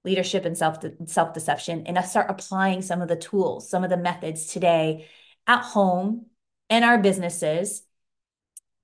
Leadership 0.04 0.44
and 0.44 0.56
Self 0.56 0.78
Self 1.06 1.34
Deception, 1.34 1.86
and 1.86 2.02
start 2.04 2.30
applying 2.30 2.82
some 2.82 3.02
of 3.02 3.08
the 3.08 3.16
tools, 3.16 3.68
some 3.68 3.84
of 3.84 3.90
the 3.90 3.96
methods 3.96 4.46
today 4.46 5.08
at 5.46 5.62
home 5.62 6.26
in 6.68 6.84
our 6.84 6.98
businesses 6.98 7.82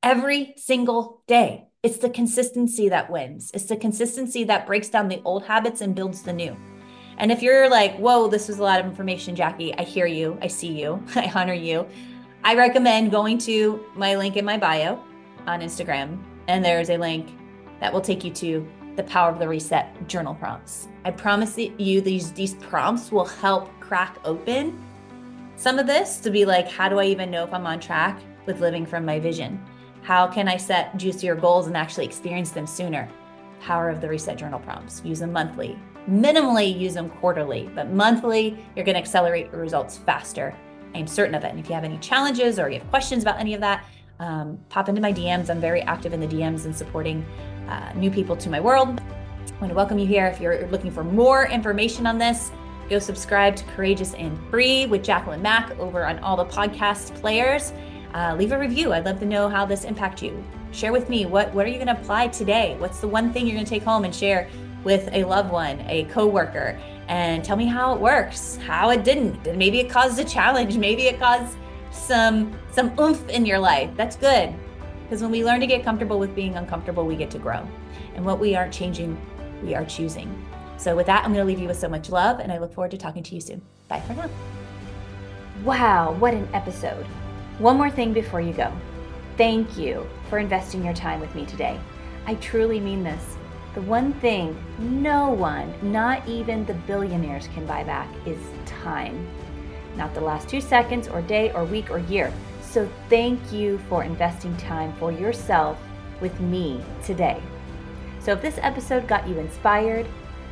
every 0.02 0.54
single 0.56 1.22
day? 1.26 1.68
It's 1.82 1.98
the 1.98 2.08
consistency 2.08 2.88
that 2.88 3.10
wins. 3.10 3.50
It's 3.52 3.64
the 3.66 3.76
consistency 3.76 4.44
that 4.44 4.66
breaks 4.66 4.88
down 4.88 5.08
the 5.08 5.20
old 5.24 5.44
habits 5.44 5.82
and 5.82 5.94
builds 5.94 6.22
the 6.22 6.32
new. 6.32 6.56
And 7.18 7.30
if 7.30 7.42
you're 7.42 7.68
like, 7.68 7.96
whoa, 7.98 8.28
this 8.28 8.48
was 8.48 8.58
a 8.58 8.62
lot 8.62 8.80
of 8.80 8.86
information, 8.86 9.36
Jackie, 9.36 9.74
I 9.74 9.82
hear 9.82 10.06
you, 10.06 10.38
I 10.40 10.46
see 10.46 10.80
you, 10.80 11.04
I 11.14 11.30
honor 11.34 11.54
you. 11.54 11.86
I 12.42 12.54
recommend 12.54 13.10
going 13.10 13.38
to 13.38 13.84
my 13.94 14.16
link 14.16 14.36
in 14.36 14.44
my 14.44 14.58
bio 14.58 14.98
on 15.46 15.60
Instagram, 15.60 16.22
and 16.48 16.64
there's 16.64 16.90
a 16.90 16.96
link 16.96 17.30
that 17.84 17.92
will 17.92 18.00
take 18.00 18.24
you 18.24 18.30
to 18.30 18.66
the 18.96 19.02
Power 19.02 19.30
of 19.30 19.38
the 19.38 19.46
Reset 19.46 20.08
journal 20.08 20.34
prompts. 20.34 20.88
I 21.04 21.10
promise 21.10 21.58
you 21.58 22.00
these 22.00 22.32
these 22.32 22.54
prompts 22.54 23.12
will 23.12 23.26
help 23.26 23.68
crack 23.78 24.16
open 24.24 24.82
some 25.56 25.78
of 25.78 25.86
this 25.86 26.16
to 26.20 26.30
be 26.30 26.46
like 26.46 26.66
how 26.66 26.88
do 26.88 26.98
I 26.98 27.04
even 27.04 27.30
know 27.30 27.44
if 27.44 27.52
I'm 27.52 27.66
on 27.66 27.78
track 27.80 28.18
with 28.46 28.62
living 28.62 28.86
from 28.86 29.04
my 29.04 29.20
vision? 29.20 29.62
How 30.00 30.26
can 30.26 30.48
I 30.48 30.56
set 30.56 30.96
juicier 30.96 31.34
goals 31.34 31.66
and 31.66 31.76
actually 31.76 32.06
experience 32.06 32.52
them 32.52 32.66
sooner? 32.66 33.06
Power 33.60 33.90
of 33.90 34.00
the 34.00 34.08
Reset 34.08 34.38
journal 34.38 34.60
prompts. 34.60 35.02
Use 35.04 35.18
them 35.18 35.32
monthly. 35.32 35.78
Minimally 36.08 36.78
use 36.78 36.94
them 36.94 37.10
quarterly, 37.10 37.70
but 37.74 37.90
monthly 37.90 38.56
you're 38.74 38.86
going 38.86 38.94
to 38.94 39.00
accelerate 39.00 39.52
your 39.52 39.60
results 39.60 39.98
faster. 39.98 40.56
I 40.94 40.98
am 41.00 41.06
certain 41.06 41.34
of 41.34 41.44
it. 41.44 41.50
And 41.50 41.60
if 41.60 41.68
you 41.68 41.74
have 41.74 41.84
any 41.84 41.98
challenges 41.98 42.58
or 42.58 42.70
you 42.70 42.78
have 42.78 42.88
questions 42.88 43.24
about 43.24 43.40
any 43.40 43.52
of 43.52 43.60
that, 43.60 43.84
um, 44.20 44.58
pop 44.68 44.88
into 44.88 45.00
my 45.00 45.12
DMs. 45.12 45.50
I'm 45.50 45.60
very 45.60 45.82
active 45.82 46.12
in 46.12 46.20
the 46.20 46.26
DMs 46.26 46.64
and 46.64 46.74
supporting 46.74 47.24
uh, 47.68 47.92
new 47.94 48.10
people 48.10 48.36
to 48.36 48.50
my 48.50 48.60
world. 48.60 49.00
I 49.00 49.60
want 49.60 49.70
to 49.70 49.74
welcome 49.74 49.98
you 49.98 50.06
here. 50.06 50.26
If 50.26 50.40
you're 50.40 50.66
looking 50.68 50.90
for 50.90 51.04
more 51.04 51.46
information 51.46 52.06
on 52.06 52.18
this, 52.18 52.50
go 52.88 52.98
subscribe 52.98 53.56
to 53.56 53.64
Courageous 53.64 54.14
and 54.14 54.38
Free 54.50 54.86
with 54.86 55.04
Jacquelyn 55.04 55.40
Mack 55.40 55.78
over 55.78 56.04
on 56.04 56.18
all 56.20 56.36
the 56.36 56.44
podcast 56.44 57.14
players. 57.16 57.72
Uh, 58.14 58.34
leave 58.38 58.52
a 58.52 58.58
review. 58.58 58.92
I'd 58.92 59.04
love 59.04 59.18
to 59.20 59.26
know 59.26 59.48
how 59.48 59.66
this 59.66 59.84
impacts 59.84 60.22
you. 60.22 60.42
Share 60.70 60.92
with 60.92 61.08
me 61.08 61.26
what 61.26 61.52
what 61.54 61.66
are 61.66 61.68
you 61.68 61.76
going 61.76 61.86
to 61.88 62.00
apply 62.00 62.28
today? 62.28 62.76
What's 62.78 63.00
the 63.00 63.08
one 63.08 63.32
thing 63.32 63.46
you're 63.46 63.54
going 63.54 63.66
to 63.66 63.70
take 63.70 63.82
home 63.82 64.04
and 64.04 64.14
share 64.14 64.48
with 64.84 65.08
a 65.12 65.24
loved 65.24 65.50
one, 65.50 65.80
a 65.88 66.04
coworker, 66.04 66.78
and 67.08 67.44
tell 67.44 67.56
me 67.56 67.66
how 67.66 67.94
it 67.94 68.00
works, 68.00 68.56
how 68.56 68.90
it 68.90 69.02
didn't. 69.02 69.56
Maybe 69.56 69.80
it 69.80 69.90
caused 69.90 70.18
a 70.18 70.24
challenge. 70.24 70.76
Maybe 70.76 71.04
it 71.04 71.18
caused 71.18 71.56
some 71.94 72.56
some 72.72 72.92
oomph 72.98 73.28
in 73.28 73.46
your 73.46 73.58
life. 73.58 73.90
That's 73.96 74.16
good. 74.16 74.54
Because 75.04 75.22
when 75.22 75.30
we 75.30 75.44
learn 75.44 75.60
to 75.60 75.66
get 75.66 75.84
comfortable 75.84 76.18
with 76.18 76.34
being 76.34 76.56
uncomfortable, 76.56 77.06
we 77.06 77.16
get 77.16 77.30
to 77.32 77.38
grow. 77.38 77.66
And 78.14 78.24
what 78.24 78.38
we 78.38 78.54
aren't 78.54 78.72
changing, 78.72 79.20
we 79.62 79.74
are 79.74 79.84
choosing. 79.84 80.34
So, 80.76 80.96
with 80.96 81.06
that, 81.06 81.24
I'm 81.24 81.32
going 81.32 81.46
to 81.46 81.46
leave 81.46 81.60
you 81.60 81.68
with 81.68 81.78
so 81.78 81.88
much 81.88 82.10
love, 82.10 82.40
and 82.40 82.50
I 82.50 82.58
look 82.58 82.74
forward 82.74 82.90
to 82.92 82.98
talking 82.98 83.22
to 83.22 83.34
you 83.34 83.40
soon. 83.40 83.62
Bye 83.88 84.00
for 84.00 84.14
now. 84.14 84.28
Wow, 85.62 86.14
what 86.14 86.34
an 86.34 86.48
episode. 86.52 87.06
One 87.58 87.76
more 87.76 87.90
thing 87.90 88.12
before 88.12 88.40
you 88.40 88.52
go. 88.52 88.72
Thank 89.36 89.76
you 89.76 90.06
for 90.28 90.38
investing 90.38 90.84
your 90.84 90.94
time 90.94 91.20
with 91.20 91.34
me 91.34 91.46
today. 91.46 91.78
I 92.26 92.34
truly 92.36 92.80
mean 92.80 93.04
this. 93.04 93.36
The 93.74 93.82
one 93.82 94.12
thing 94.14 94.56
no 94.78 95.30
one, 95.30 95.74
not 95.82 96.26
even 96.28 96.64
the 96.64 96.74
billionaires, 96.74 97.48
can 97.48 97.66
buy 97.66 97.84
back 97.84 98.08
is 98.26 98.38
time. 98.66 99.28
Not 99.96 100.14
the 100.14 100.20
last 100.20 100.48
two 100.48 100.60
seconds, 100.60 101.08
or 101.08 101.22
day, 101.22 101.52
or 101.52 101.64
week, 101.64 101.90
or 101.90 101.98
year. 101.98 102.32
So 102.62 102.90
thank 103.08 103.52
you 103.52 103.78
for 103.88 104.02
investing 104.02 104.56
time 104.56 104.92
for 104.94 105.12
yourself 105.12 105.78
with 106.20 106.38
me 106.40 106.80
today. 107.04 107.40
So 108.20 108.32
if 108.32 108.42
this 108.42 108.58
episode 108.62 109.06
got 109.06 109.28
you 109.28 109.38
inspired, 109.38 110.06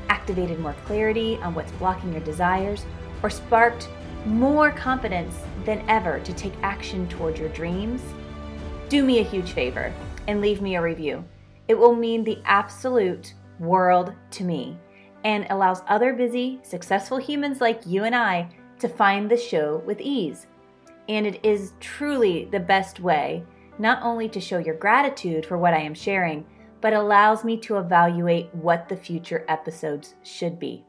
activated 0.09 0.61
more 0.61 0.77
clarity 0.85 1.39
on 1.43 1.55
what's 1.55 1.73
blocking 1.73 2.13
your 2.13 2.21
desires, 2.23 2.85
or 3.23 3.31
sparked 3.31 3.89
more 4.25 4.71
confidence 4.71 5.35
than 5.65 5.85
ever 5.89 6.21
to 6.21 6.33
take 6.33 6.53
action 6.63 7.09
toward 7.09 7.39
your 7.39 7.49
dreams, 7.49 8.03
do 8.89 9.03
me 9.05 9.19
a 9.19 9.25
huge 9.25 9.53
favor 9.53 9.93
and 10.29 10.41
leave 10.41 10.61
me 10.61 10.77
a 10.77 10.83
review. 10.83 11.25
It 11.67 11.75
will 11.75 11.95
mean 11.95 12.23
the 12.23 12.39
absolute 12.45 13.35
world 13.59 14.13
to 14.33 14.45
me 14.45 14.77
and 15.25 15.47
allows 15.51 15.83
other 15.89 16.13
busy, 16.13 16.61
successful 16.63 17.17
humans 17.17 17.61
like 17.61 17.87
you 17.87 18.05
and 18.05 18.15
I 18.15 18.49
to 18.83 18.89
find 18.89 19.31
the 19.31 19.37
show 19.37 19.83
with 19.87 20.01
ease. 20.01 20.47
And 21.09 21.27
it 21.27 21.45
is 21.45 21.73
truly 21.81 22.45
the 22.45 22.61
best 22.61 23.01
way 23.01 23.45
not 23.79 24.03
only 24.03 24.29
to 24.29 24.41
show 24.41 24.59
your 24.59 24.75
gratitude 24.75 25.47
for 25.47 25.57
what 25.57 25.73
I 25.73 25.79
am 25.79 25.95
sharing, 25.95 26.45
but 26.81 26.93
allows 26.93 27.45
me 27.45 27.57
to 27.59 27.79
evaluate 27.79 28.55
what 28.55 28.89
the 28.89 28.97
future 28.97 29.45
episodes 29.49 30.15
should 30.23 30.59
be. 30.59 30.85